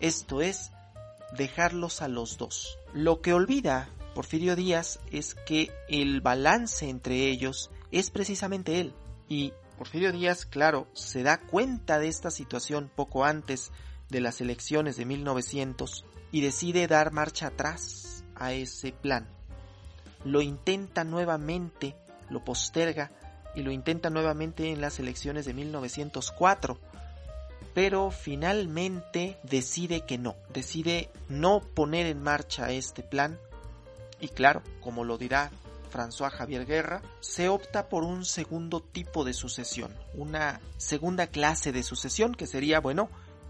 Esto 0.00 0.40
es, 0.40 0.71
dejarlos 1.36 2.02
a 2.02 2.08
los 2.08 2.38
dos. 2.38 2.78
Lo 2.94 3.20
que 3.20 3.32
olvida 3.32 3.88
Porfirio 4.14 4.56
Díaz 4.56 5.00
es 5.10 5.34
que 5.34 5.70
el 5.88 6.20
balance 6.20 6.88
entre 6.88 7.28
ellos 7.28 7.70
es 7.90 8.10
precisamente 8.10 8.80
él, 8.80 8.94
y 9.28 9.52
Porfirio 9.78 10.12
Díaz, 10.12 10.44
claro, 10.44 10.86
se 10.92 11.22
da 11.22 11.40
cuenta 11.40 11.98
de 11.98 12.08
esta 12.08 12.30
situación 12.30 12.90
poco 12.94 13.24
antes 13.24 13.72
de 14.10 14.20
las 14.20 14.40
elecciones 14.40 14.96
de 14.96 15.06
1900 15.06 16.04
y 16.30 16.40
decide 16.42 16.86
dar 16.86 17.12
marcha 17.12 17.48
atrás 17.48 18.24
a 18.34 18.52
ese 18.52 18.92
plan. 18.92 19.28
Lo 20.24 20.42
intenta 20.42 21.04
nuevamente, 21.04 21.96
lo 22.28 22.44
posterga 22.44 23.10
y 23.56 23.62
lo 23.62 23.72
intenta 23.72 24.10
nuevamente 24.10 24.70
en 24.70 24.80
las 24.80 24.98
elecciones 25.00 25.46
de 25.46 25.54
1904, 25.54 26.78
pero 27.74 28.10
finalmente 28.10 29.38
decide 29.42 30.02
que 30.02 30.18
no, 30.18 30.36
decide 30.52 31.10
no 31.28 31.60
poner 31.60 32.06
en 32.06 32.22
marcha 32.22 32.70
este 32.70 33.02
plan. 33.02 33.38
Y 34.20 34.28
claro, 34.28 34.62
como 34.80 35.04
lo 35.04 35.18
dirá 35.18 35.50
François 35.92 36.30
Javier 36.30 36.66
Guerra, 36.66 37.02
se 37.20 37.48
opta 37.48 37.88
por 37.88 38.04
un 38.04 38.24
segundo 38.24 38.80
tipo 38.80 39.24
de 39.24 39.32
sucesión, 39.32 39.94
una 40.14 40.60
segunda 40.76 41.26
clase 41.26 41.72
de 41.72 41.82
sucesión 41.82 42.34
que 42.34 42.46
sería, 42.46 42.80
bueno, 42.80 43.08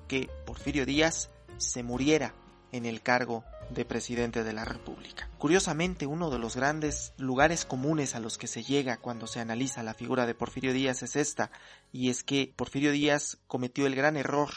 que 0.08 0.28
Porfirio 0.44 0.86
Díaz 0.86 1.30
se 1.58 1.82
muriera 1.82 2.34
en 2.72 2.86
el 2.86 3.02
cargo 3.02 3.44
de 3.74 3.84
presidente 3.84 4.44
de 4.44 4.52
la 4.52 4.64
República. 4.64 5.28
Curiosamente, 5.38 6.06
uno 6.06 6.30
de 6.30 6.38
los 6.38 6.56
grandes 6.56 7.12
lugares 7.18 7.64
comunes 7.64 8.14
a 8.14 8.20
los 8.20 8.38
que 8.38 8.46
se 8.46 8.62
llega 8.62 8.98
cuando 8.98 9.26
se 9.26 9.40
analiza 9.40 9.82
la 9.82 9.94
figura 9.94 10.26
de 10.26 10.34
Porfirio 10.34 10.72
Díaz 10.72 11.02
es 11.02 11.16
esta, 11.16 11.50
y 11.92 12.10
es 12.10 12.22
que 12.22 12.52
Porfirio 12.54 12.92
Díaz 12.92 13.38
cometió 13.46 13.86
el 13.86 13.94
gran 13.94 14.16
error 14.16 14.50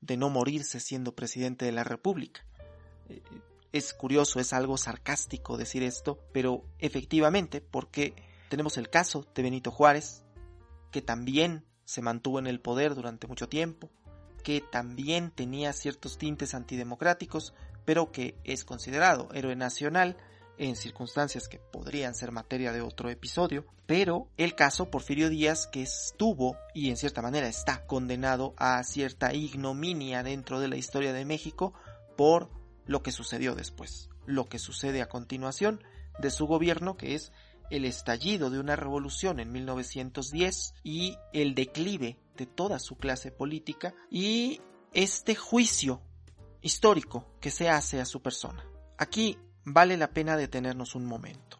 de 0.00 0.16
no 0.16 0.30
morirse 0.30 0.80
siendo 0.80 1.14
presidente 1.14 1.64
de 1.64 1.72
la 1.72 1.84
República. 1.84 2.44
Eh, 3.08 3.22
es 3.72 3.92
curioso, 3.92 4.40
es 4.40 4.52
algo 4.52 4.78
sarcástico 4.78 5.58
decir 5.58 5.82
esto, 5.82 6.18
pero 6.32 6.64
efectivamente, 6.78 7.60
porque 7.60 8.14
Tenemos 8.48 8.78
el 8.78 8.88
caso 8.88 9.26
de 9.34 9.42
Benito 9.42 9.70
Juárez, 9.70 10.24
que 10.90 11.02
también 11.02 11.66
se 11.84 12.00
mantuvo 12.00 12.38
en 12.38 12.46
el 12.46 12.60
poder 12.60 12.94
durante 12.94 13.26
mucho 13.26 13.48
tiempo, 13.48 13.90
que 14.42 14.62
también 14.62 15.30
tenía 15.30 15.72
ciertos 15.74 16.16
tintes 16.16 16.54
antidemocráticos, 16.54 17.52
pero 17.88 18.12
que 18.12 18.36
es 18.44 18.66
considerado 18.66 19.30
héroe 19.32 19.56
nacional 19.56 20.18
en 20.58 20.76
circunstancias 20.76 21.48
que 21.48 21.58
podrían 21.58 22.14
ser 22.14 22.32
materia 22.32 22.70
de 22.70 22.82
otro 22.82 23.08
episodio, 23.08 23.64
pero 23.86 24.28
el 24.36 24.54
caso 24.54 24.90
Porfirio 24.90 25.30
Díaz 25.30 25.66
que 25.66 25.84
estuvo 25.84 26.58
y 26.74 26.90
en 26.90 26.98
cierta 26.98 27.22
manera 27.22 27.48
está 27.48 27.86
condenado 27.86 28.52
a 28.58 28.84
cierta 28.84 29.32
ignominia 29.32 30.22
dentro 30.22 30.60
de 30.60 30.68
la 30.68 30.76
historia 30.76 31.14
de 31.14 31.24
México 31.24 31.72
por 32.14 32.50
lo 32.84 33.02
que 33.02 33.10
sucedió 33.10 33.54
después, 33.54 34.10
lo 34.26 34.50
que 34.50 34.58
sucede 34.58 35.00
a 35.00 35.08
continuación 35.08 35.82
de 36.18 36.30
su 36.30 36.46
gobierno 36.46 36.98
que 36.98 37.14
es 37.14 37.32
el 37.70 37.86
estallido 37.86 38.50
de 38.50 38.60
una 38.60 38.76
revolución 38.76 39.40
en 39.40 39.50
1910 39.50 40.74
y 40.84 41.16
el 41.32 41.54
declive 41.54 42.18
de 42.36 42.44
toda 42.44 42.80
su 42.80 42.98
clase 42.98 43.30
política 43.30 43.94
y 44.10 44.60
este 44.92 45.34
juicio 45.34 46.02
histórico 46.62 47.26
que 47.40 47.50
se 47.50 47.68
hace 47.68 48.00
a 48.00 48.04
su 48.04 48.20
persona. 48.20 48.64
Aquí 48.96 49.38
vale 49.64 49.96
la 49.96 50.10
pena 50.10 50.36
detenernos 50.36 50.94
un 50.94 51.04
momento, 51.06 51.58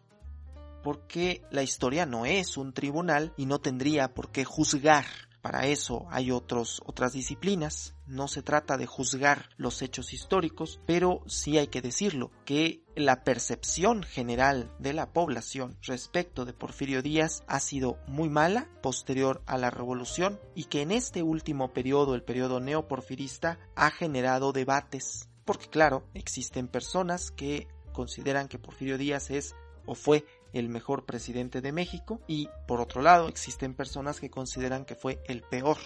porque 0.83 1.43
la 1.51 1.63
historia 1.63 2.05
no 2.05 2.25
es 2.25 2.57
un 2.57 2.73
tribunal 2.73 3.33
y 3.37 3.45
no 3.45 3.59
tendría 3.59 4.13
por 4.13 4.31
qué 4.31 4.45
juzgar 4.45 5.05
para 5.41 5.67
eso 5.67 6.05
hay 6.09 6.31
otros, 6.31 6.81
otras 6.85 7.13
disciplinas. 7.13 7.95
No 8.05 8.27
se 8.27 8.41
trata 8.41 8.77
de 8.77 8.85
juzgar 8.85 9.49
los 9.57 9.81
hechos 9.81 10.13
históricos, 10.13 10.81
pero 10.85 11.21
sí 11.27 11.57
hay 11.57 11.67
que 11.67 11.81
decirlo, 11.81 12.31
que 12.45 12.83
la 12.95 13.23
percepción 13.23 14.03
general 14.03 14.73
de 14.79 14.93
la 14.93 15.13
población 15.13 15.77
respecto 15.81 16.45
de 16.45 16.53
Porfirio 16.53 17.01
Díaz 17.01 17.43
ha 17.47 17.59
sido 17.59 17.97
muy 18.07 18.29
mala 18.29 18.67
posterior 18.81 19.41
a 19.45 19.57
la 19.57 19.69
revolución 19.69 20.39
y 20.55 20.65
que 20.65 20.81
en 20.81 20.91
este 20.91 21.23
último 21.23 21.71
periodo, 21.71 22.15
el 22.15 22.23
periodo 22.23 22.59
neoporfirista, 22.59 23.59
ha 23.75 23.91
generado 23.91 24.51
debates. 24.51 25.29
Porque 25.45 25.69
claro, 25.69 26.03
existen 26.13 26.67
personas 26.67 27.31
que 27.31 27.67
consideran 27.93 28.47
que 28.47 28.59
Porfirio 28.59 28.97
Díaz 28.97 29.29
es 29.29 29.55
o 29.85 29.95
fue 29.95 30.25
el 30.53 30.69
mejor 30.69 31.05
presidente 31.05 31.61
de 31.61 31.71
México 31.71 32.21
y 32.27 32.49
por 32.67 32.81
otro 32.81 33.01
lado 33.01 33.27
existen 33.27 33.73
personas 33.73 34.19
que 34.19 34.29
consideran 34.29 34.85
que 34.85 34.95
fue 34.95 35.21
el 35.27 35.41
peor 35.41 35.77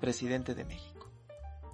presidente 0.00 0.54
de 0.54 0.64
México. 0.64 1.10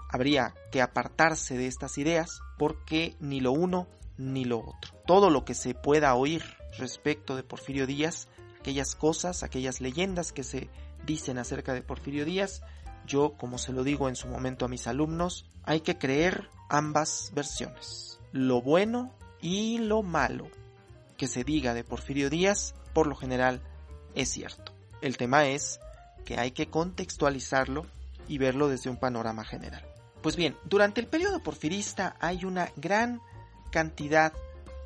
Habría 0.08 0.54
que 0.70 0.82
apartarse 0.82 1.56
de 1.56 1.66
estas 1.66 1.98
ideas 1.98 2.40
porque 2.58 3.14
ni 3.20 3.40
lo 3.40 3.52
uno 3.52 3.86
ni 4.18 4.44
lo 4.44 4.58
otro. 4.58 4.92
Todo 5.06 5.30
lo 5.30 5.44
que 5.44 5.54
se 5.54 5.74
pueda 5.74 6.14
oír 6.14 6.42
respecto 6.78 7.36
de 7.36 7.42
Porfirio 7.42 7.86
Díaz, 7.86 8.28
aquellas 8.58 8.94
cosas, 8.94 9.42
aquellas 9.42 9.80
leyendas 9.80 10.32
que 10.32 10.44
se 10.44 10.68
dicen 11.06 11.38
acerca 11.38 11.72
de 11.72 11.82
Porfirio 11.82 12.24
Díaz, 12.24 12.62
yo, 13.06 13.32
como 13.38 13.58
se 13.58 13.72
lo 13.72 13.82
digo 13.82 14.08
en 14.08 14.16
su 14.16 14.28
momento 14.28 14.64
a 14.64 14.68
mis 14.68 14.86
alumnos, 14.86 15.46
hay 15.62 15.80
que 15.80 15.96
creer 15.96 16.50
ambas 16.68 17.32
versiones, 17.34 18.20
lo 18.32 18.60
bueno 18.60 19.14
y 19.40 19.78
lo 19.78 20.02
malo 20.02 20.48
que 21.20 21.28
se 21.28 21.44
diga 21.44 21.74
de 21.74 21.84
Porfirio 21.84 22.30
Díaz, 22.30 22.74
por 22.94 23.06
lo 23.06 23.14
general, 23.14 23.60
es 24.14 24.30
cierto. 24.30 24.72
El 25.02 25.18
tema 25.18 25.44
es 25.44 25.78
que 26.24 26.40
hay 26.40 26.52
que 26.52 26.70
contextualizarlo 26.70 27.84
y 28.26 28.38
verlo 28.38 28.68
desde 28.68 28.88
un 28.88 28.96
panorama 28.96 29.44
general. 29.44 29.84
Pues 30.22 30.36
bien, 30.36 30.56
durante 30.64 30.98
el 30.98 31.08
periodo 31.08 31.42
porfirista 31.42 32.16
hay 32.20 32.46
una 32.46 32.72
gran 32.76 33.20
cantidad 33.70 34.32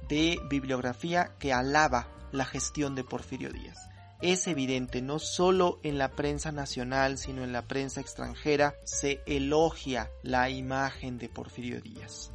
de 0.09 0.41
bibliografía 0.51 1.37
que 1.39 1.53
alaba 1.53 2.09
la 2.33 2.45
gestión 2.45 2.97
de 2.97 3.05
Porfirio 3.05 3.53
Díaz. 3.53 3.79
Es 4.21 4.49
evidente, 4.49 5.03
no 5.03 5.21
solo 5.21 5.79
en 5.85 5.99
la 5.99 6.11
prensa 6.11 6.51
nacional, 6.51 7.17
sino 7.17 7.45
en 7.45 7.53
la 7.53 7.63
prensa 7.63 8.01
extranjera, 8.01 8.75
se 8.83 9.23
elogia 9.27 10.11
la 10.25 10.51
imagen 10.51 11.17
de 11.17 11.29
Porfirio 11.29 11.81
Díaz. 11.81 12.33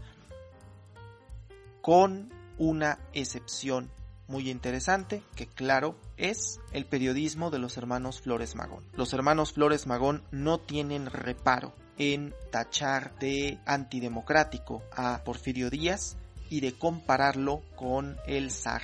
Con 1.82 2.39
una 2.60 3.00
excepción 3.14 3.90
muy 4.28 4.52
interesante, 4.52 5.24
que 5.36 5.48
claro 5.48 5.96
es 6.18 6.60
el 6.72 6.86
periodismo 6.86 7.50
de 7.50 7.58
los 7.58 7.78
hermanos 7.78 8.22
Flores 8.22 8.56
Magón. 8.56 8.86
Los 8.94 9.12
hermanos 9.14 9.54
Flores 9.54 9.88
Magón 9.88 10.24
no 10.30 10.60
tienen 10.60 11.08
reparo 11.08 11.74
en 11.98 12.36
tachar 12.52 13.18
de 13.18 13.58
antidemocrático 13.66 14.84
a 14.96 15.24
Porfirio 15.24 15.72
Díaz 15.72 16.16
y 16.50 16.62
de 16.62 16.78
compararlo 16.78 17.64
con 17.76 18.18
el 18.28 18.52
zar 18.52 18.84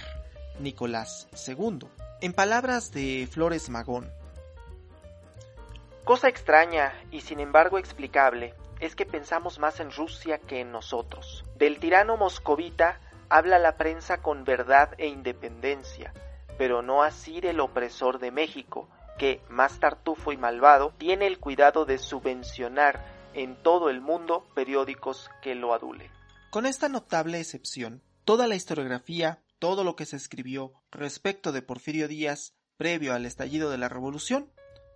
Nicolás 0.59 1.27
II. 1.47 1.87
En 2.21 2.33
palabras 2.33 2.91
de 2.91 3.27
Flores 3.31 3.69
Magón, 3.69 4.09
Cosa 6.05 6.29
extraña 6.29 6.93
y 7.09 7.21
sin 7.21 7.39
embargo 7.39 7.79
explicable 7.79 8.53
es 8.79 8.95
que 8.95 9.07
pensamos 9.07 9.57
más 9.57 9.79
en 9.79 9.91
Rusia 9.91 10.37
que 10.37 10.59
en 10.59 10.71
nosotros. 10.71 11.43
Del 11.55 11.79
tirano 11.79 12.15
moscovita 12.15 12.99
habla 13.29 13.59
la 13.59 13.77
prensa 13.77 14.21
con 14.21 14.43
verdad 14.43 14.93
e 14.97 15.07
independencia, 15.07 16.13
pero 16.57 16.81
no 16.81 17.03
así 17.03 17.41
del 17.41 17.59
opresor 17.59 18.19
de 18.19 18.31
México, 18.31 18.89
que, 19.17 19.41
más 19.49 19.79
tartufo 19.79 20.31
y 20.31 20.37
malvado, 20.37 20.93
tiene 20.97 21.27
el 21.27 21.39
cuidado 21.39 21.85
de 21.85 21.97
subvencionar 21.97 23.05
en 23.33 23.55
todo 23.61 23.89
el 23.89 24.01
mundo 24.01 24.47
periódicos 24.53 25.29
que 25.41 25.55
lo 25.55 25.73
adulen. 25.73 26.09
Con 26.51 26.65
esta 26.65 26.89
notable 26.89 27.39
excepción, 27.39 28.01
toda 28.23 28.47
la 28.47 28.55
historiografía, 28.55 29.43
todo 29.59 29.83
lo 29.83 29.95
que 29.95 30.05
se 30.05 30.15
escribió 30.15 30.73
respecto 30.91 31.51
de 31.51 31.61
Porfirio 31.61 32.07
Díaz 32.07 32.53
previo 32.77 33.13
al 33.13 33.25
estallido 33.25 33.69
de 33.69 33.77
la 33.77 33.89
Revolución, 33.89 34.51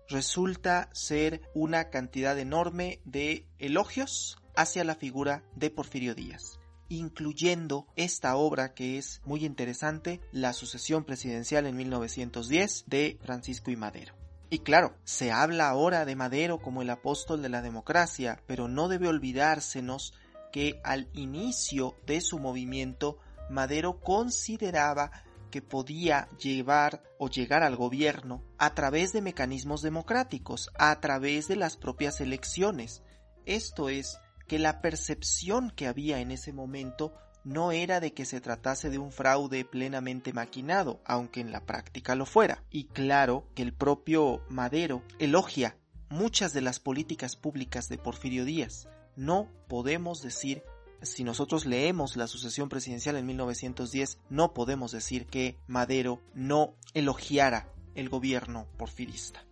resulta 0.10 0.90
ser 0.94 1.42
una 1.54 1.90
cantidad 1.90 2.38
enorme 2.38 3.02
de 3.06 3.48
elogios 3.58 4.38
hacia 4.56 4.84
la 4.84 4.96
figura 4.96 5.44
de 5.56 5.70
Porfirio 5.70 6.16
Díaz 6.16 6.59
incluyendo 6.90 7.88
esta 7.96 8.36
obra 8.36 8.74
que 8.74 8.98
es 8.98 9.22
muy 9.26 9.46
interesante, 9.46 10.20
La 10.32 10.54
sucesión 10.54 11.06
presidencial 11.06 11.66
en 11.66 11.78
1910 11.78 12.86
de 12.88 13.18
Francisco 13.22 13.72
y 13.72 13.76
Madero. 13.76 14.14
Y 14.50 14.60
claro, 14.60 14.96
se 15.04 15.32
habla 15.32 15.70
ahora 15.70 16.06
de 16.06 16.16
Madero 16.16 16.60
como 16.60 16.82
el 16.82 16.90
apóstol 16.90 17.42
de 17.42 17.50
la 17.50 17.62
democracia, 17.62 18.42
pero 18.48 18.68
no 18.68 18.88
debe 18.88 19.08
olvidársenos 19.08 20.14
que 20.52 20.82
al 20.84 21.08
inicio 21.14 21.96
de 22.08 22.20
su 22.22 22.40
movimiento 22.40 23.20
Madero 23.50 24.00
consideraba 24.00 25.12
que 25.52 25.62
podía 25.62 26.30
llevar 26.38 27.04
o 27.18 27.30
llegar 27.30 27.64
al 27.64 27.76
gobierno 27.76 28.44
a 28.58 28.74
través 28.74 29.14
de 29.14 29.22
mecanismos 29.22 29.82
democráticos, 29.82 30.70
a 30.78 31.00
través 31.00 31.48
de 31.48 31.56
las 31.56 31.78
propias 31.78 32.22
elecciones. 32.22 33.04
Esto 33.46 33.90
es, 33.90 34.20
que 34.50 34.60
la 34.60 34.82
percepción 34.82 35.70
que 35.70 35.88
había 35.88 36.20
en 36.20 36.32
ese 36.32 36.52
momento 36.52 37.14
no 37.46 37.72
era 37.72 38.00
de 38.00 38.14
que 38.14 38.26
se 38.26 38.42
tratase 38.42 38.90
de 38.90 38.98
un 38.98 39.12
fraude 39.12 39.64
plenamente 39.64 40.34
maquinado, 40.34 41.00
aunque 41.06 41.40
en 41.40 41.52
la 41.52 41.66
práctica 41.66 42.16
lo 42.16 42.26
fuera. 42.26 42.64
Y 42.72 42.86
claro 42.86 43.48
que 43.54 43.62
el 43.62 43.74
propio 43.74 44.42
Madero 44.50 45.04
elogia 45.20 45.78
muchas 46.10 46.52
de 46.52 46.62
las 46.62 46.80
políticas 46.80 47.36
públicas 47.36 47.90
de 47.90 48.00
Porfirio 48.00 48.44
Díaz. 48.44 48.90
No 49.16 49.48
podemos 49.68 50.24
decir, 50.24 50.64
si 51.04 51.24
nosotros 51.24 51.68
leemos 51.68 52.18
la 52.18 52.26
sucesión 52.26 52.70
presidencial 52.70 53.18
en 53.18 53.28
1910, 53.28 54.18
no 54.32 54.56
podemos 54.56 54.92
decir 54.92 55.28
que 55.28 55.58
Madero 55.68 56.22
no 56.34 56.74
elogiara 56.96 57.72
el 57.94 58.10
gobierno 58.10 58.68
porfirista. 58.78 59.46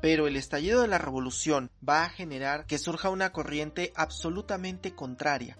Pero 0.00 0.26
el 0.26 0.36
estallido 0.36 0.82
de 0.82 0.88
la 0.88 0.98
revolución 0.98 1.70
va 1.86 2.04
a 2.04 2.10
generar 2.10 2.66
que 2.66 2.78
surja 2.78 3.10
una 3.10 3.32
corriente 3.32 3.92
absolutamente 3.96 4.94
contraria 4.94 5.58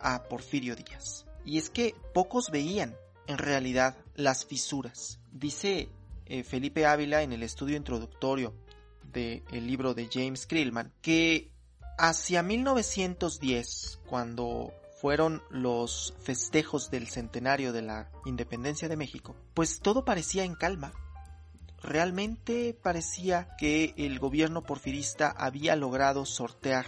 a 0.00 0.24
Porfirio 0.24 0.76
Díaz. 0.76 1.26
Y 1.44 1.58
es 1.58 1.70
que 1.70 1.94
pocos 2.12 2.50
veían 2.50 2.96
en 3.26 3.38
realidad 3.38 3.96
las 4.14 4.44
fisuras. 4.44 5.20
Dice 5.30 5.88
eh, 6.26 6.44
Felipe 6.44 6.86
Ávila 6.86 7.22
en 7.22 7.32
el 7.32 7.42
estudio 7.42 7.76
introductorio 7.76 8.54
del 9.12 9.66
libro 9.66 9.94
de 9.94 10.08
James 10.10 10.46
Krillman 10.46 10.92
que 11.02 11.50
hacia 11.98 12.42
1910, 12.42 14.00
cuando 14.06 14.72
fueron 15.00 15.42
los 15.50 16.14
festejos 16.22 16.90
del 16.90 17.08
centenario 17.08 17.72
de 17.72 17.82
la 17.82 18.10
independencia 18.24 18.88
de 18.88 18.96
México, 18.96 19.36
pues 19.52 19.80
todo 19.80 20.04
parecía 20.04 20.44
en 20.44 20.54
calma 20.54 20.92
realmente 21.82 22.76
parecía 22.80 23.48
que 23.58 23.94
el 23.96 24.18
gobierno 24.18 24.62
porfirista 24.62 25.30
había 25.30 25.76
logrado 25.76 26.24
sortear 26.24 26.86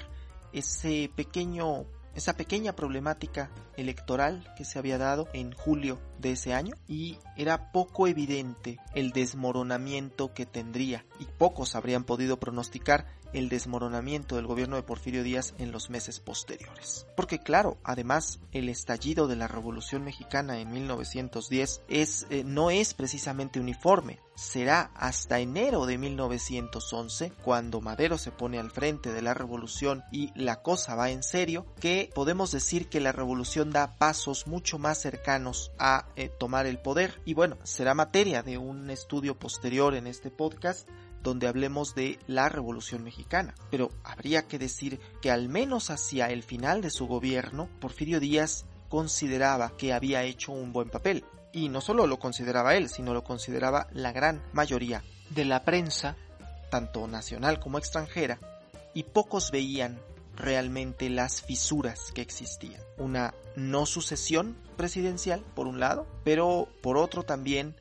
ese 0.53 1.11
pequeño 1.14 1.84
esa 2.14 2.36
pequeña 2.36 2.74
problemática 2.76 3.51
electoral 3.76 4.47
que 4.57 4.64
se 4.64 4.78
había 4.78 4.99
dado 4.99 5.28
en 5.32 5.53
julio 5.53 6.01
de 6.20 6.32
ese 6.32 6.55
año 6.55 6.74
y 6.86 7.18
era 7.36 7.72
poco 7.72 8.07
evidente 8.07 8.78
el 8.95 9.11
desmoronamiento 9.11 10.32
que 10.32 10.47
tendría 10.47 11.05
y 11.18 11.24
pocos 11.24 11.74
habrían 11.74 12.05
podido 12.05 12.38
pronosticar 12.38 13.07
el 13.35 13.49
desmoronamiento 13.49 14.37
del 14.37 14.47
gobierno 14.47 14.76
de 14.76 14.82
Porfirio 14.82 15.22
Díaz 15.22 15.55
en 15.59 15.72
los 15.72 15.91
meses 15.91 16.20
posteriores. 16.20 17.07
Porque 17.16 17.41
claro, 17.41 17.76
además 17.85 18.41
el 18.53 18.68
estallido 18.68 19.26
de 19.26 19.37
la 19.37 19.49
Revolución 19.49 20.05
Mexicana 20.05 20.59
en 20.59 20.72
1910 20.72 21.82
es, 21.89 22.26
eh, 22.30 22.45
no 22.45 22.70
es 22.70 22.95
precisamente 22.95 23.61
uniforme. 23.61 24.20
Será 24.37 24.91
hasta 24.95 25.39
enero 25.39 25.87
de 25.87 25.97
1911, 25.97 27.32
cuando 27.45 27.80
Madero 27.80 28.18
se 28.18 28.32
pone 28.32 28.59
al 28.59 28.72
frente 28.72 29.12
de 29.12 29.22
la 29.22 29.35
revolución 29.35 30.03
y 30.11 30.32
la 30.35 30.62
cosa 30.62 30.97
va 30.97 31.11
en 31.11 31.22
serio, 31.22 31.66
que 31.78 32.11
podemos 32.14 32.51
decir 32.51 32.89
que 32.89 33.01
la 33.01 33.12
revolución 33.12 33.70
da 33.70 33.97
pasos 33.97 34.47
mucho 34.47 34.78
más 34.78 35.01
cercanos 35.01 35.70
a 35.78 36.07
eh, 36.16 36.28
tomar 36.28 36.66
el 36.66 36.78
poder. 36.78 37.20
Y 37.24 37.35
bueno, 37.35 37.59
será 37.62 37.95
materia 37.95 38.43
de 38.43 38.59
un 38.59 38.91
estudio 38.91 39.39
posterior 39.39 39.95
en 39.95 40.07
este 40.07 40.30
podcast 40.30 40.89
donde 41.25 41.49
hablemos 41.49 41.97
de 41.97 42.20
la 42.29 42.49
Revolución 42.49 43.03
Mexicana. 43.03 43.55
Pero 43.70 43.91
habría 44.05 44.47
que 44.47 44.59
decir 44.59 45.01
que 45.20 45.33
al 45.33 45.49
menos 45.49 45.91
hacia 45.91 46.31
el 46.31 46.45
final 46.45 46.83
de 46.83 46.91
su 46.91 47.09
gobierno, 47.09 47.68
Porfirio 47.81 48.20
Díaz 48.20 48.66
consideraba 48.89 49.77
que 49.77 49.93
había 49.93 50.22
hecho 50.22 50.53
un 50.53 50.72
buen 50.72 50.91
papel. 50.91 51.25
Y 51.53 51.68
no 51.70 51.81
solo 51.81 52.07
lo 52.07 52.18
consideraba 52.18 52.77
él, 52.77 52.89
sino 52.89 53.14
lo 53.14 53.25
consideraba 53.25 53.89
la 53.93 54.12
gran 54.12 54.43
mayoría 54.53 55.03
de 55.31 55.45
la 55.45 55.64
prensa, 55.64 56.16
tanto 56.70 57.09
nacional 57.09 57.59
como 57.59 57.79
extranjera, 57.79 58.39
y 58.93 59.05
pocos 59.05 59.51
veían 59.51 59.99
realmente 60.37 61.09
las 61.09 61.43
fisuras 61.43 62.12
que 62.12 62.20
existían. 62.20 62.81
Una 62.99 63.35
no 63.57 63.87
sucesión 63.87 64.57
presidencial, 64.77 65.43
por 65.55 65.66
un 65.66 65.81
lado, 65.81 66.07
pero 66.22 66.68
por 66.83 66.99
otro 66.99 67.22
también 67.22 67.77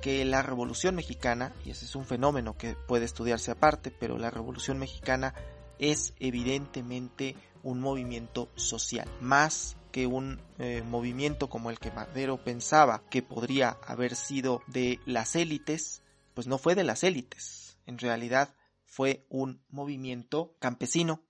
que 0.00 0.24
la 0.24 0.42
Revolución 0.42 0.94
Mexicana, 0.94 1.52
y 1.64 1.70
ese 1.70 1.84
es 1.84 1.94
un 1.94 2.04
fenómeno 2.04 2.56
que 2.56 2.74
puede 2.74 3.04
estudiarse 3.04 3.50
aparte, 3.50 3.90
pero 3.90 4.18
la 4.18 4.30
Revolución 4.30 4.78
Mexicana 4.78 5.34
es 5.78 6.14
evidentemente 6.18 7.36
un 7.62 7.80
movimiento 7.80 8.50
social, 8.54 9.08
más 9.20 9.76
que 9.92 10.06
un 10.06 10.40
eh, 10.58 10.82
movimiento 10.86 11.48
como 11.48 11.70
el 11.70 11.78
que 11.78 11.90
Madero 11.90 12.42
pensaba 12.42 13.02
que 13.10 13.22
podría 13.22 13.76
haber 13.86 14.14
sido 14.14 14.62
de 14.66 15.00
las 15.04 15.36
élites, 15.36 16.02
pues 16.34 16.46
no 16.46 16.58
fue 16.58 16.74
de 16.74 16.84
las 16.84 17.02
élites, 17.02 17.78
en 17.86 17.98
realidad 17.98 18.54
fue 18.86 19.26
un 19.28 19.62
movimiento 19.68 20.54
campesino, 20.58 21.22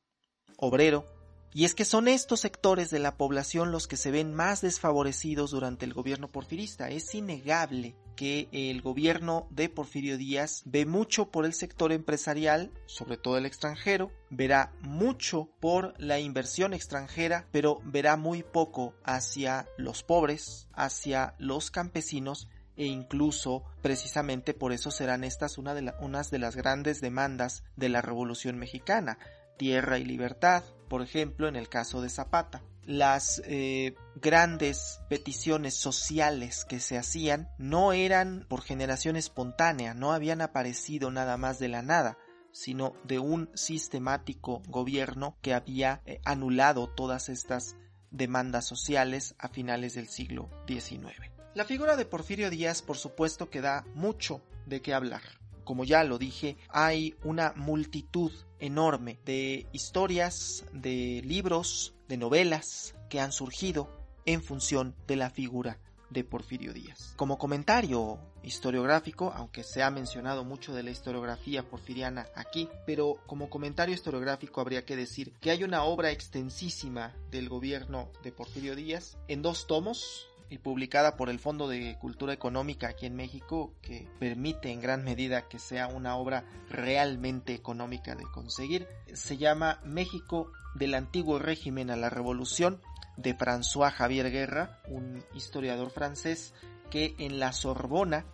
obrero, 0.57 1.07
y 1.53 1.64
es 1.64 1.74
que 1.74 1.84
son 1.84 2.07
estos 2.07 2.40
sectores 2.40 2.90
de 2.90 3.01
la 3.01 3.16
población 3.16 3.72
los 3.72 3.88
que 3.88 3.96
se 3.96 4.11
ven 4.11 4.34
más 4.34 4.61
desfavorecidos 4.61 5.51
durante 5.51 5.84
el 5.84 5.94
gobierno 5.94 6.28
porfirista. 6.28 6.90
Es 6.90 7.14
innegable 7.14 7.96
que 8.14 8.48
el 8.53 8.82
gobierno 8.82 9.48
de 9.51 9.68
Porfirio 9.68 10.16
Díaz 10.16 10.62
ve 10.64 10.86
mucho 10.86 11.30
por 11.30 11.44
el 11.44 11.55
sector 11.55 11.90
empresarial, 11.90 12.70
sobre 12.86 13.16
todo 13.16 13.36
el 13.36 13.46
extranjero, 13.46 14.12
verá 14.28 14.72
mucho 14.80 15.48
por 15.59 15.94
la 15.98 16.20
inversión 16.20 16.72
extranjera, 16.72 17.46
pero 17.51 17.80
verá 17.84 18.16
muy 18.16 18.42
poco 18.42 18.94
hacia 19.05 19.66
los 19.76 20.03
pobres, 20.03 20.68
hacia 20.74 21.34
los 21.38 21.70
campesinos 21.70 22.48
e 22.76 22.84
incluso 22.84 23.64
precisamente 23.82 24.55
por 24.55 24.72
eso 24.72 24.90
serán 24.90 25.24
estas 25.24 25.59
una 25.59 25.74
de 25.74 25.92
unas 26.01 26.30
de 26.30 26.38
las 26.38 26.57
grandes 26.57 27.01
demandas 27.01 27.64
de 27.76 27.88
la 27.88 28.03
Revolución 28.03 28.59
Mexicana, 28.59 29.18
tierra 29.57 29.98
y 29.98 30.05
libertad, 30.05 30.62
por 30.91 31.03
ejemplo, 31.03 31.47
en 31.47 31.55
el 31.55 31.68
caso 31.68 32.03
de 32.03 32.11
Zapata. 32.11 32.62
Las 32.84 33.41
eh, 33.47 33.95
grandes 34.16 35.01
peticiones 35.09 35.74
sociales 35.74 36.64
que 36.64 36.80
se 36.80 36.99
hacían 36.99 37.49
no 37.59 37.93
eran 37.93 38.45
por 38.49 38.62
generación 38.62 39.14
espontánea, 39.14 39.95
no 39.95 40.12
habían 40.12 40.41
aparecido 40.41 41.12
nada 41.12 41.36
más 41.36 41.61
de 41.61 41.68
la 41.68 41.82
nada, 41.82 42.18
sino 42.51 42.95
de 43.05 43.20
un 43.20 43.49
sistemático 43.55 44.62
gobierno 44.66 45.36
que 45.43 45.55
había 45.55 46.03
eh, 46.07 46.20
anulado 46.24 46.88
todas 46.88 47.28
estas 47.28 47.76
demandas 48.11 48.66
sociales 48.66 49.36
a 49.38 49.49
finales 49.49 49.95
del 49.95 50.09
siglo 50.09 50.51
XIX. 50.66 51.30
La 51.55 51.64
figura 51.64 51.95
de 51.95 52.05
Porfirio 52.05 52.51
Díaz, 52.51 52.82
por 52.82 52.97
supuesto, 52.97 53.49
que 53.49 53.61
da 53.61 53.84
mucho 53.95 54.43
de 54.66 54.82
qué 54.82 54.93
hablar 54.93 55.22
como 55.70 55.84
ya 55.84 56.03
lo 56.03 56.18
dije, 56.18 56.57
hay 56.68 57.14
una 57.22 57.53
multitud 57.55 58.32
enorme 58.61 59.18
de 59.24 59.66
historias, 59.72 60.64
de 60.72 61.22
libros, 61.24 61.94
de 62.08 62.16
novelas 62.16 62.94
que 63.08 63.20
han 63.20 63.32
surgido 63.32 63.90
en 64.26 64.42
función 64.42 64.94
de 65.06 65.16
la 65.16 65.30
figura 65.30 65.78
de 66.11 66.24
Porfirio 66.24 66.72
Díaz. 66.72 67.14
Como 67.16 67.38
comentario 67.38 68.18
historiográfico, 68.42 69.32
aunque 69.34 69.62
se 69.62 69.82
ha 69.82 69.90
mencionado 69.90 70.44
mucho 70.44 70.74
de 70.74 70.82
la 70.82 70.90
historiografía 70.90 71.62
porfiriana 71.62 72.26
aquí, 72.34 72.68
pero 72.86 73.18
como 73.26 73.48
comentario 73.48 73.94
historiográfico 73.94 74.61
habría 74.61 74.84
que 74.84 74.96
decir 74.96 75.32
que 75.40 75.50
hay 75.50 75.62
una 75.64 75.84
obra 75.84 76.11
extensísima 76.11 77.14
del 77.30 77.48
gobierno 77.48 78.11
de 78.22 78.32
Porfirio 78.32 78.74
Díaz 78.74 79.18
en 79.28 79.42
dos 79.42 79.66
tomos, 79.66 80.30
y 80.51 80.59
publicada 80.59 81.16
por 81.16 81.30
el 81.30 81.38
Fondo 81.38 81.68
de 81.68 81.96
Cultura 81.98 82.32
Económica 82.32 82.88
aquí 82.88 83.07
en 83.07 83.14
México, 83.14 83.72
que 83.80 84.09
permite 84.18 84.72
en 84.72 84.80
gran 84.80 85.05
medida 85.05 85.48
que 85.48 85.61
sea 85.61 85.86
una 85.86 86.16
obra 86.16 86.44
realmente 86.68 87.55
económica 87.55 88.16
de 88.16 88.24
conseguir. 88.24 88.88
Se 89.14 89.36
llama 89.36 89.80
México 89.84 90.53
del 90.74 90.94
antiguo 90.94 91.38
régimen 91.38 91.90
a 91.90 91.96
la 91.96 92.11
revolución 92.11 92.80
de 93.16 93.36
François 93.36 93.92
Javier 93.92 94.30
Guerra, 94.30 94.80
un 94.88 95.24
historiador 95.34 95.90
francés 95.90 96.53
que 96.90 97.14
en 97.18 97.38
la 97.38 97.53
Sorbona 97.53 98.26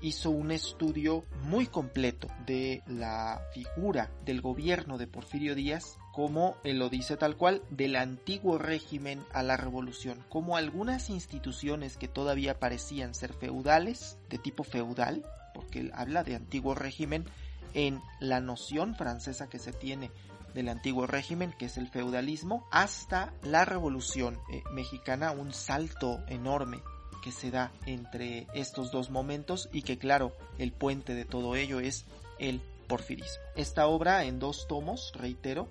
hizo 0.00 0.30
un 0.30 0.50
estudio 0.50 1.24
muy 1.42 1.66
completo 1.66 2.28
de 2.46 2.82
la 2.86 3.42
figura 3.52 4.10
del 4.24 4.40
gobierno 4.40 4.96
de 4.96 5.06
Porfirio 5.06 5.54
Díaz 5.54 5.98
como 6.18 6.56
él 6.64 6.80
lo 6.80 6.88
dice 6.88 7.16
tal 7.16 7.36
cual, 7.36 7.62
del 7.70 7.94
antiguo 7.94 8.58
régimen 8.58 9.24
a 9.32 9.44
la 9.44 9.56
revolución, 9.56 10.24
como 10.28 10.56
algunas 10.56 11.10
instituciones 11.10 11.96
que 11.96 12.08
todavía 12.08 12.58
parecían 12.58 13.14
ser 13.14 13.32
feudales, 13.34 14.18
de 14.28 14.38
tipo 14.38 14.64
feudal, 14.64 15.24
porque 15.54 15.78
él 15.78 15.92
habla 15.94 16.24
de 16.24 16.34
antiguo 16.34 16.74
régimen 16.74 17.24
en 17.72 18.02
la 18.18 18.40
noción 18.40 18.96
francesa 18.96 19.48
que 19.48 19.60
se 19.60 19.72
tiene 19.72 20.10
del 20.54 20.70
antiguo 20.70 21.06
régimen, 21.06 21.54
que 21.56 21.66
es 21.66 21.78
el 21.78 21.86
feudalismo, 21.86 22.66
hasta 22.72 23.32
la 23.44 23.64
revolución 23.64 24.40
eh, 24.52 24.64
mexicana, 24.72 25.30
un 25.30 25.54
salto 25.54 26.18
enorme 26.26 26.80
que 27.22 27.30
se 27.30 27.52
da 27.52 27.70
entre 27.86 28.48
estos 28.54 28.90
dos 28.90 29.08
momentos 29.08 29.68
y 29.72 29.82
que 29.82 29.98
claro, 29.98 30.32
el 30.58 30.72
puente 30.72 31.14
de 31.14 31.24
todo 31.24 31.54
ello 31.54 31.78
es 31.78 32.06
el 32.40 32.60
porfirismo. 32.88 33.44
Esta 33.54 33.86
obra 33.86 34.24
en 34.24 34.40
dos 34.40 34.66
tomos, 34.66 35.12
reitero, 35.14 35.68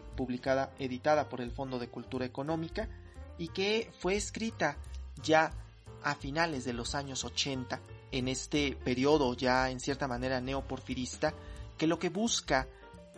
publicada, 0.00 0.72
editada 0.78 1.28
por 1.28 1.40
el 1.40 1.50
Fondo 1.50 1.78
de 1.78 1.88
Cultura 1.88 2.24
Económica 2.24 2.88
y 3.38 3.48
que 3.48 3.90
fue 3.98 4.14
escrita 4.16 4.76
ya 5.22 5.52
a 6.02 6.14
finales 6.14 6.64
de 6.64 6.72
los 6.72 6.94
años 6.94 7.24
80 7.24 7.80
en 8.10 8.28
este 8.28 8.76
periodo 8.84 9.34
ya 9.34 9.70
en 9.70 9.80
cierta 9.80 10.08
manera 10.08 10.40
neoporfirista 10.40 11.34
que 11.78 11.86
lo 11.86 11.98
que 11.98 12.10
busca 12.10 12.68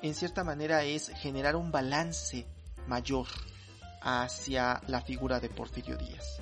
en 0.03 0.15
cierta 0.15 0.45
manera 0.45 0.85
es 0.85 1.09
generar 1.09 1.57
un 1.57 1.73
balance 1.73 2.47
mayor 2.87 3.27
hacia 4.03 4.83
la 4.87 5.01
figura 5.01 5.41
de 5.41 5.49
Porfirio 5.49 5.97
Díaz. 5.97 6.41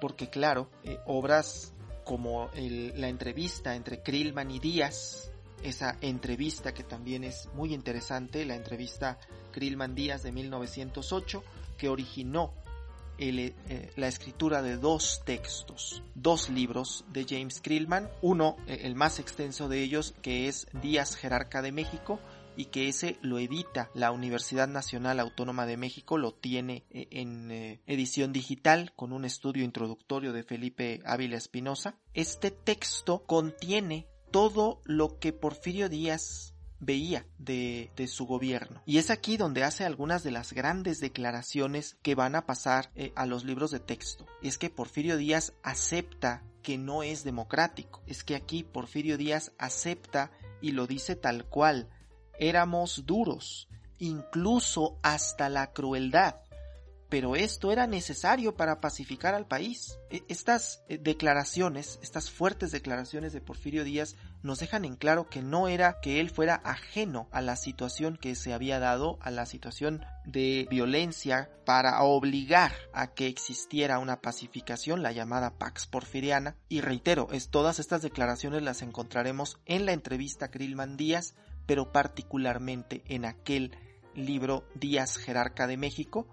Porque 0.00 0.28
claro, 0.28 0.70
eh, 0.84 0.98
obras 1.06 1.72
como 2.04 2.50
la 2.54 3.08
entrevista 3.08 3.74
entre 3.74 4.02
Krillman 4.02 4.50
y 4.50 4.58
Díaz, 4.58 5.30
esa 5.62 5.96
entrevista 6.00 6.72
que 6.72 6.84
también 6.84 7.24
es 7.24 7.48
muy 7.54 7.74
interesante, 7.74 8.44
la 8.44 8.54
entrevista 8.54 9.18
Krillman 9.50 9.94
Díaz 9.94 10.22
de 10.22 10.32
1908, 10.32 11.42
que 11.76 11.88
originó 11.88 12.52
eh, 13.20 13.92
la 13.96 14.06
escritura 14.06 14.62
de 14.62 14.76
dos 14.76 15.22
textos, 15.24 16.04
dos 16.14 16.50
libros 16.50 17.04
de 17.12 17.26
James 17.28 17.60
Krillman, 17.60 18.08
uno, 18.22 18.56
eh, 18.68 18.82
el 18.84 18.94
más 18.94 19.18
extenso 19.18 19.68
de 19.68 19.82
ellos, 19.82 20.14
que 20.22 20.46
es 20.46 20.68
Díaz 20.82 21.16
Jerarca 21.16 21.60
de 21.60 21.72
México, 21.72 22.20
y 22.56 22.66
que 22.66 22.86
ese 22.86 23.18
lo 23.20 23.40
edita 23.40 23.90
la 23.92 24.12
Universidad 24.12 24.68
Nacional 24.68 25.18
Autónoma 25.18 25.66
de 25.66 25.76
México, 25.76 26.16
lo 26.16 26.32
tiene 26.32 26.84
eh, 26.90 27.08
en 27.10 27.80
edición 27.86 28.32
digital 28.32 28.92
con 28.94 29.12
un 29.12 29.24
estudio 29.24 29.64
introductorio 29.64 30.32
de 30.32 30.44
Felipe 30.44 31.00
Ávila 31.04 31.36
Espinosa. 31.36 31.96
Este 32.14 32.52
texto 32.52 33.24
contiene 33.26 34.06
todo 34.30 34.80
lo 34.84 35.18
que 35.18 35.32
Porfirio 35.32 35.88
Díaz 35.88 36.54
veía 36.80 37.26
de, 37.38 37.90
su 38.08 38.26
gobierno. 38.26 38.82
Y 38.86 38.98
es 38.98 39.10
aquí 39.10 39.36
donde 39.36 39.64
hace 39.64 39.84
algunas 39.84 40.22
de 40.22 40.30
las 40.30 40.52
grandes 40.52 41.00
declaraciones 41.00 41.96
que 42.02 42.14
van 42.14 42.34
a 42.34 42.46
pasar 42.46 42.90
eh, 42.94 43.12
a 43.16 43.26
los 43.26 43.44
libros 43.44 43.70
de 43.70 43.80
texto. 43.80 44.26
Es 44.42 44.58
que 44.58 44.70
Porfirio 44.70 45.16
Díaz 45.16 45.54
acepta 45.62 46.42
que 46.62 46.78
no 46.78 47.02
es 47.02 47.24
democrático. 47.24 48.02
Es 48.06 48.24
que 48.24 48.36
aquí 48.36 48.62
Porfirio 48.62 49.16
Díaz 49.16 49.52
acepta 49.58 50.30
y 50.60 50.72
lo 50.72 50.86
dice 50.86 51.16
tal 51.16 51.46
cual. 51.46 51.88
Éramos 52.38 53.04
duros, 53.04 53.68
incluso 53.98 54.98
hasta 55.02 55.48
la 55.48 55.72
crueldad. 55.72 56.36
Pero 57.08 57.36
esto 57.36 57.72
era 57.72 57.86
necesario 57.86 58.54
para 58.54 58.80
pacificar 58.80 59.34
al 59.34 59.46
país. 59.46 59.98
E, 60.10 60.22
estas 60.28 60.82
eh, 60.88 60.98
declaraciones, 60.98 61.98
estas 62.02 62.30
fuertes 62.30 62.70
declaraciones 62.70 63.32
de 63.32 63.40
Porfirio 63.40 63.84
Díaz 63.84 64.16
nos 64.42 64.58
dejan 64.60 64.84
en 64.84 64.96
claro 64.96 65.28
que 65.28 65.42
no 65.42 65.68
era 65.68 66.00
que 66.00 66.20
él 66.20 66.30
fuera 66.30 66.60
ajeno 66.64 67.28
a 67.32 67.40
la 67.40 67.56
situación 67.56 68.16
que 68.16 68.34
se 68.34 68.52
había 68.52 68.78
dado, 68.78 69.18
a 69.20 69.30
la 69.30 69.46
situación 69.46 70.04
de 70.24 70.66
violencia 70.70 71.50
para 71.64 72.02
obligar 72.02 72.72
a 72.92 73.14
que 73.14 73.26
existiera 73.26 73.98
una 73.98 74.20
pacificación, 74.20 75.02
la 75.02 75.12
llamada 75.12 75.58
Pax 75.58 75.86
Porfiriana. 75.86 76.56
Y 76.68 76.82
reitero, 76.82 77.28
es, 77.32 77.48
todas 77.48 77.78
estas 77.78 78.02
declaraciones 78.02 78.62
las 78.62 78.82
encontraremos 78.82 79.58
en 79.64 79.86
la 79.86 79.92
entrevista 79.92 80.50
Krillman 80.50 80.96
Díaz, 80.96 81.34
pero 81.66 81.90
particularmente 81.92 83.02
en 83.06 83.24
aquel 83.24 83.76
libro 84.14 84.64
Díaz 84.74 85.16
Jerarca 85.16 85.66
de 85.66 85.76
México, 85.76 86.26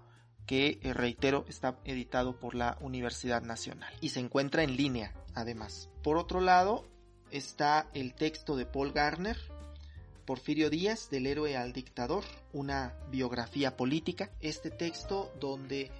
que, 0.46 0.78
eh, 0.82 0.94
reitero, 0.94 1.44
está 1.48 1.78
editado 1.84 2.38
por 2.38 2.54
la 2.54 2.78
Universidad 2.80 3.42
Nacional 3.42 3.92
y 4.00 4.10
se 4.10 4.20
encuentra 4.20 4.62
en 4.62 4.76
línea, 4.76 5.12
además. 5.34 5.90
Por 6.02 6.16
otro 6.16 6.40
lado, 6.40 6.84
está 7.30 7.90
el 7.94 8.14
texto 8.14 8.56
de 8.56 8.66
Paul 8.66 8.92
Garner, 8.92 9.36
Porfirio 10.24 10.70
Díaz, 10.70 11.10
del 11.10 11.26
héroe 11.26 11.56
al 11.56 11.72
dictador, 11.72 12.24
una 12.52 12.94
biografía 13.10 13.76
política. 13.76 14.30
Este 14.40 14.70
texto 14.70 15.32
donde 15.40 15.90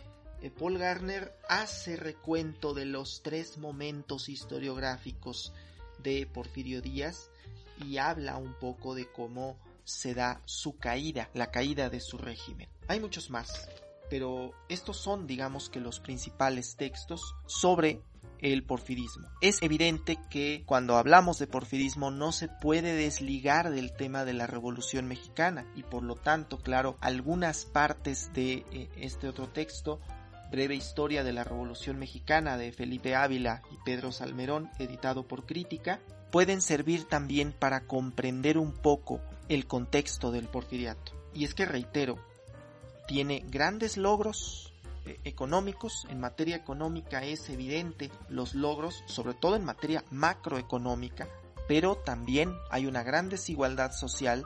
eh, 0.43 0.51
Paul 0.51 0.79
Garner 0.79 1.33
hace 1.49 1.97
recuento 1.97 2.75
de 2.75 2.87
los 2.87 3.23
tres 3.23 3.59
momentos 3.59 4.29
historiográficos 4.29 5.53
de 6.03 6.27
Porfirio 6.27 6.83
Díaz 6.83 7.31
y 7.85 7.99
habla 7.99 8.37
un 8.37 8.55
poco 8.55 8.95
de 8.95 9.11
cómo 9.11 9.59
se 9.85 10.15
da 10.15 10.43
su 10.45 10.77
caída, 10.77 11.31
la 11.35 11.51
caída 11.51 11.89
de 11.89 12.01
su 12.01 12.19
régimen. 12.19 12.69
Hay 12.89 13.01
muchos 13.01 13.31
más, 13.31 13.69
pero 14.09 14.53
estos 14.69 14.97
son, 14.97 15.27
digamos 15.27 15.69
que, 15.69 15.81
los 15.81 16.01
principales 16.01 16.77
textos 16.77 17.35
sobre 17.47 18.01
el 18.41 18.65
porfirismo. 18.65 19.29
Es 19.41 19.63
evidente 19.63 20.19
que 20.31 20.63
cuando 20.67 20.97
hablamos 20.97 21.39
de 21.39 21.47
porfirismo 21.47 22.11
no 22.11 22.33
se 22.33 22.49
puede 22.49 22.95
desligar 22.95 23.71
del 23.71 23.93
tema 23.93 24.25
de 24.25 24.35
la 24.35 24.47
Revolución 24.47 25.07
Mexicana 25.07 25.67
y 25.75 25.83
por 25.83 26.03
lo 26.03 26.17
tanto, 26.17 26.59
claro, 26.59 26.97
algunas 27.01 27.65
partes 27.65 28.33
de 28.35 28.65
eh, 28.73 28.89
este 28.97 29.29
otro 29.29 29.49
texto 29.49 30.01
Breve 30.51 30.75
Historia 30.75 31.25
de 31.25 31.33
la 31.33 31.45
Revolución 31.45 31.99
Mexicana 31.99 32.57
de 32.57 32.73
Felipe 32.73 33.15
Ávila 33.15 33.63
y 33.73 33.77
Pedro 33.85 34.13
Salmerón, 34.13 34.71
editado 34.79 35.27
por 35.27 35.45
Crítica, 35.45 36.01
pueden 36.31 36.61
servir 36.61 37.05
también 37.05 37.53
para 37.53 37.87
comprender 37.87 38.59
un 38.59 38.73
poco 38.73 39.21
el 39.49 39.67
contexto 39.67 40.31
del 40.31 40.49
porfiriato. 40.49 41.13
Y 41.35 41.45
es 41.45 41.55
que 41.55 41.67
reitero, 41.67 42.19
tiene 43.07 43.45
grandes 43.49 43.97
logros 43.97 44.73
eh, 45.07 45.21
económicos, 45.25 46.07
en 46.11 46.21
materia 46.21 46.57
económica 46.57 47.23
es 47.23 47.49
evidente 47.49 48.11
los 48.29 48.55
logros, 48.55 49.05
sobre 49.07 49.35
todo 49.35 49.57
en 49.57 49.65
materia 49.65 50.05
macroeconómica, 50.11 51.29
pero 51.69 51.97
también 51.97 52.55
hay 52.71 52.87
una 52.87 53.03
gran 53.03 53.29
desigualdad 53.29 53.93
social, 53.93 54.45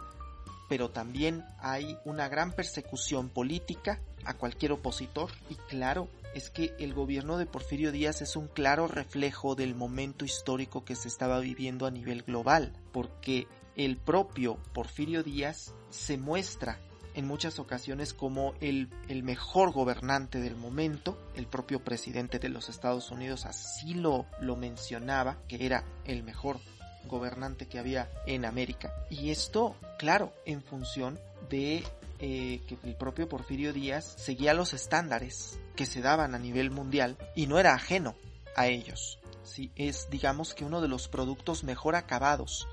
pero 0.69 0.91
también 0.91 1.45
hay 1.59 1.99
una 2.05 2.29
gran 2.29 2.53
persecución 2.53 3.29
política 3.29 4.01
a 4.25 4.35
cualquier 4.35 4.73
opositor. 4.73 5.31
Y 5.49 5.55
claro, 5.55 6.09
es 6.35 6.51
que 6.51 6.75
el 6.79 6.95
gobierno 6.95 7.39
de 7.39 7.47
Porfirio 7.47 7.91
Díaz 7.91 8.23
es 8.23 8.37
un 8.37 8.47
claro 8.47 8.87
reflejo 8.87 9.55
del 9.55 9.75
momento 9.75 10.25
histórico 10.25 10.85
que 10.85 10.95
se 10.95 11.09
estaba 11.09 11.41
viviendo 11.41 11.87
a 11.87 11.91
nivel 11.91 12.23
global, 12.23 12.73
porque 12.93 13.49
el 13.77 13.97
propio 13.97 14.59
Porfirio 14.73 15.23
Díaz 15.23 15.75
se 15.91 16.19
muestra 16.19 16.79
en 17.21 17.27
muchas 17.27 17.59
ocasiones 17.59 18.14
como 18.14 18.55
el, 18.61 18.89
el, 19.09 19.23
mejor 19.23 19.73
gobernante 19.73 20.41
del 20.41 20.57
momento. 20.57 21.18
El 21.37 21.47
propio 21.47 21.85
presidente 21.85 22.39
de 22.39 22.49
los 22.49 22.68
Estados 22.68 23.11
Unidos 23.11 23.47
así 23.47 23.95
lo, 23.95 24.27
lo 24.41 24.57
mencionaba, 24.57 25.37
que 25.47 25.64
era 25.64 25.85
el 26.05 26.23
mejor 26.23 26.61
gobernante 27.05 27.66
que 27.66 27.79
había 27.79 28.11
en 28.27 28.45
América. 28.45 28.93
Y 29.11 29.31
esto, 29.31 29.77
claro, 29.99 30.33
en 30.47 30.62
función 30.62 31.18
de 31.51 31.85
eh, 32.21 32.61
que 32.66 32.79
el 32.85 32.97
propio 32.97 33.29
Porfirio 33.29 33.73
Díaz 33.73 34.14
seguía 34.16 34.55
los 34.55 34.73
estándares 34.73 35.61
que 35.77 35.87
se 35.87 36.01
daban 36.01 36.35
a 36.35 36.39
nivel 36.39 36.71
mundial 36.71 37.16
y 37.37 37.47
no 37.47 37.59
era 37.59 37.75
ajeno 37.75 38.14
a 38.57 38.66
ellos. 38.66 39.18
Sí, 39.43 39.71
es 39.77 40.09
digamos 40.11 40.55
que 40.55 40.64
uno 40.64 40.81
de 40.81 40.89
los 40.89 41.09
productos 41.09 41.64
mejor 41.64 41.97
acabados 41.97 42.66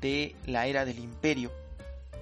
de 0.00 0.34
la 0.46 0.66
era 0.66 0.84
del 0.84 0.98
imperio, 0.98 1.52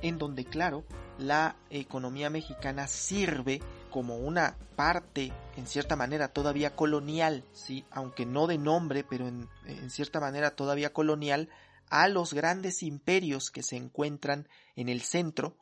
en 0.03 0.19
donde 0.19 0.45
claro, 0.45 0.85
la 1.19 1.57
economía 1.71 2.31
mexicana 2.31 2.87
sirve 2.87 3.61
como 3.91 4.17
una 4.17 4.57
parte, 4.77 5.33
en 5.57 5.67
cierta 5.67 5.97
manera, 5.97 6.29
todavía 6.29 6.75
colonial, 6.75 7.45
¿sí? 7.53 7.85
aunque 7.91 8.25
no 8.25 8.47
de 8.47 8.59
nombre, 8.59 9.05
pero 9.05 9.29
en, 9.29 9.49
cierta 9.91 10.21
manera 10.21 10.53
todavía 10.53 10.93
colonial, 10.93 11.51
a 11.89 12.09
los 12.09 12.33
grandes 12.33 12.83
imperios 12.83 13.51
que 13.51 13.63
se 13.63 13.77
encuentran 13.77 14.49
en 14.77 14.89
el 14.89 15.03
centro, 15.03 15.57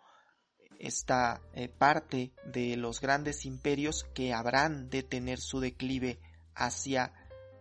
esta 0.78 1.40
eh, 1.54 1.68
parte 1.68 2.32
de 2.44 2.76
los 2.76 3.00
grandes 3.00 3.44
imperios 3.44 4.04
que 4.14 4.32
habrán 4.32 4.90
de 4.90 5.02
tener 5.02 5.40
su 5.40 5.58
declive 5.58 6.20
hacia 6.54 7.12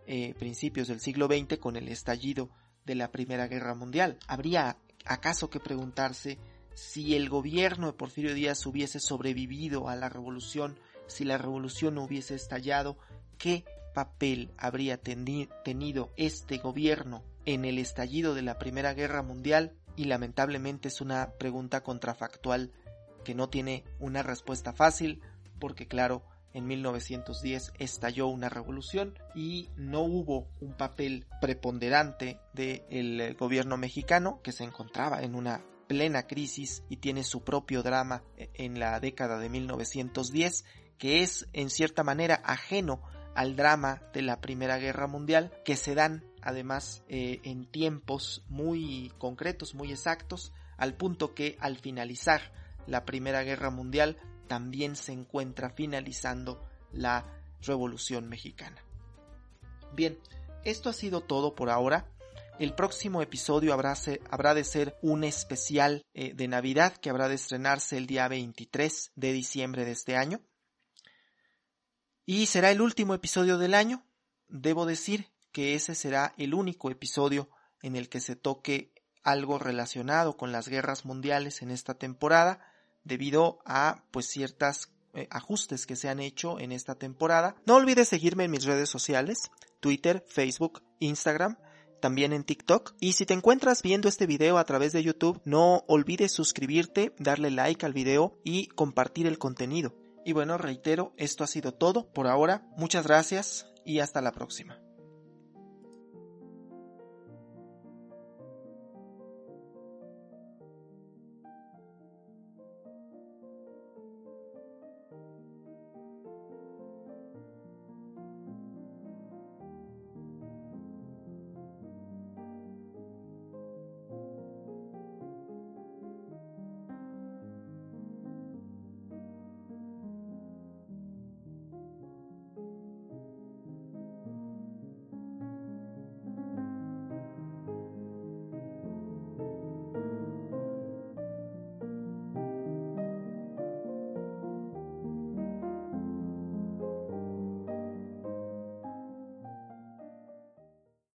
eh, 0.06 0.34
principios 0.34 0.88
del 0.88 1.00
siglo 1.00 1.26
XX 1.26 1.58
con 1.58 1.76
el 1.76 1.88
estallido 1.88 2.50
de 2.84 2.94
la 2.94 3.10
Primera 3.10 3.48
Guerra 3.48 3.74
Mundial. 3.74 4.18
Habría 4.28 4.76
acaso 5.04 5.50
que 5.50 5.60
preguntarse 5.60 6.38
si 6.78 7.16
el 7.16 7.28
gobierno 7.28 7.88
de 7.88 7.92
Porfirio 7.92 8.34
Díaz 8.34 8.64
hubiese 8.64 9.00
sobrevivido 9.00 9.88
a 9.88 9.96
la 9.96 10.08
revolución, 10.08 10.78
si 11.08 11.24
la 11.24 11.36
revolución 11.36 11.96
no 11.96 12.04
hubiese 12.04 12.36
estallado, 12.36 12.96
¿qué 13.36 13.64
papel 13.94 14.52
habría 14.56 14.96
tenido 14.96 16.10
este 16.16 16.58
gobierno 16.58 17.24
en 17.46 17.64
el 17.64 17.78
estallido 17.78 18.34
de 18.34 18.42
la 18.42 18.58
Primera 18.58 18.94
Guerra 18.94 19.24
Mundial? 19.24 19.74
Y 19.96 20.04
lamentablemente 20.04 20.86
es 20.86 21.00
una 21.00 21.32
pregunta 21.32 21.82
contrafactual 21.82 22.70
que 23.24 23.34
no 23.34 23.48
tiene 23.48 23.82
una 23.98 24.22
respuesta 24.22 24.72
fácil, 24.72 25.20
porque 25.58 25.88
claro, 25.88 26.22
en 26.54 26.68
1910 26.68 27.72
estalló 27.80 28.28
una 28.28 28.48
revolución 28.48 29.18
y 29.34 29.68
no 29.76 30.02
hubo 30.02 30.48
un 30.60 30.74
papel 30.74 31.26
preponderante 31.40 32.38
del 32.54 33.34
gobierno 33.34 33.76
mexicano 33.76 34.40
que 34.44 34.52
se 34.52 34.62
encontraba 34.62 35.22
en 35.22 35.34
una 35.34 35.60
plena 35.88 36.26
crisis 36.26 36.84
y 36.88 36.98
tiene 36.98 37.24
su 37.24 37.42
propio 37.42 37.82
drama 37.82 38.22
en 38.36 38.78
la 38.78 39.00
década 39.00 39.38
de 39.38 39.48
1910, 39.48 40.64
que 40.98 41.22
es 41.22 41.48
en 41.52 41.70
cierta 41.70 42.04
manera 42.04 42.40
ajeno 42.44 43.02
al 43.34 43.56
drama 43.56 44.02
de 44.12 44.22
la 44.22 44.40
Primera 44.40 44.78
Guerra 44.78 45.06
Mundial, 45.06 45.52
que 45.64 45.76
se 45.76 45.94
dan 45.94 46.24
además 46.42 47.02
eh, 47.08 47.40
en 47.44 47.66
tiempos 47.66 48.44
muy 48.48 49.12
concretos, 49.18 49.74
muy 49.74 49.92
exactos, 49.92 50.52
al 50.76 50.94
punto 50.94 51.34
que 51.34 51.56
al 51.60 51.78
finalizar 51.78 52.52
la 52.86 53.04
Primera 53.04 53.42
Guerra 53.42 53.70
Mundial 53.70 54.16
también 54.46 54.96
se 54.96 55.12
encuentra 55.12 55.70
finalizando 55.70 56.64
la 56.92 57.26
Revolución 57.62 58.28
Mexicana. 58.28 58.82
Bien, 59.94 60.18
esto 60.64 60.88
ha 60.88 60.92
sido 60.92 61.20
todo 61.20 61.54
por 61.54 61.70
ahora. 61.70 62.06
El 62.58 62.74
próximo 62.74 63.22
episodio 63.22 63.72
habrá, 63.72 64.54
de 64.54 64.64
ser 64.64 64.98
un 65.00 65.22
especial 65.22 66.04
eh, 66.12 66.34
de 66.34 66.48
Navidad 66.48 66.96
que 66.96 67.08
habrá 67.08 67.28
de 67.28 67.36
estrenarse 67.36 67.96
el 67.96 68.08
día 68.08 68.26
23 68.26 69.12
de 69.14 69.32
diciembre 69.32 69.84
de 69.84 69.92
este 69.92 70.16
año. 70.16 70.40
Y 72.26 72.46
será 72.46 72.72
el 72.72 72.80
último 72.80 73.14
episodio 73.14 73.58
del 73.58 73.74
año. 73.74 74.04
Debo 74.48 74.86
decir 74.86 75.30
que 75.52 75.76
ese 75.76 75.94
será 75.94 76.34
el 76.36 76.52
único 76.52 76.90
episodio 76.90 77.48
en 77.80 77.94
el 77.94 78.08
que 78.08 78.20
se 78.20 78.34
toque 78.34 78.92
algo 79.22 79.60
relacionado 79.60 80.36
con 80.36 80.50
las 80.50 80.66
guerras 80.66 81.04
mundiales 81.04 81.62
en 81.62 81.70
esta 81.70 81.94
temporada, 81.94 82.60
debido 83.04 83.60
a 83.66 84.02
pues 84.10 84.26
ciertas 84.26 84.92
eh, 85.14 85.28
ajustes 85.30 85.86
que 85.86 85.94
se 85.94 86.08
han 86.08 86.18
hecho 86.18 86.58
en 86.58 86.72
esta 86.72 86.96
temporada. 86.96 87.54
No 87.66 87.76
olvides 87.76 88.08
seguirme 88.08 88.44
en 88.44 88.50
mis 88.50 88.64
redes 88.64 88.88
sociales, 88.88 89.48
Twitter, 89.78 90.24
Facebook, 90.26 90.82
Instagram 90.98 91.56
también 92.00 92.32
en 92.32 92.44
TikTok. 92.44 92.94
Y 93.00 93.12
si 93.12 93.26
te 93.26 93.34
encuentras 93.34 93.82
viendo 93.82 94.08
este 94.08 94.26
video 94.26 94.58
a 94.58 94.64
través 94.64 94.92
de 94.92 95.02
YouTube, 95.02 95.40
no 95.44 95.84
olvides 95.86 96.32
suscribirte, 96.32 97.12
darle 97.18 97.50
like 97.50 97.84
al 97.84 97.92
video 97.92 98.38
y 98.44 98.66
compartir 98.68 99.26
el 99.26 99.38
contenido. 99.38 99.94
Y 100.24 100.32
bueno, 100.32 100.58
reitero, 100.58 101.12
esto 101.16 101.44
ha 101.44 101.46
sido 101.46 101.72
todo 101.72 102.12
por 102.12 102.26
ahora. 102.26 102.66
Muchas 102.76 103.06
gracias 103.06 103.66
y 103.84 104.00
hasta 104.00 104.20
la 104.20 104.32
próxima. 104.32 104.87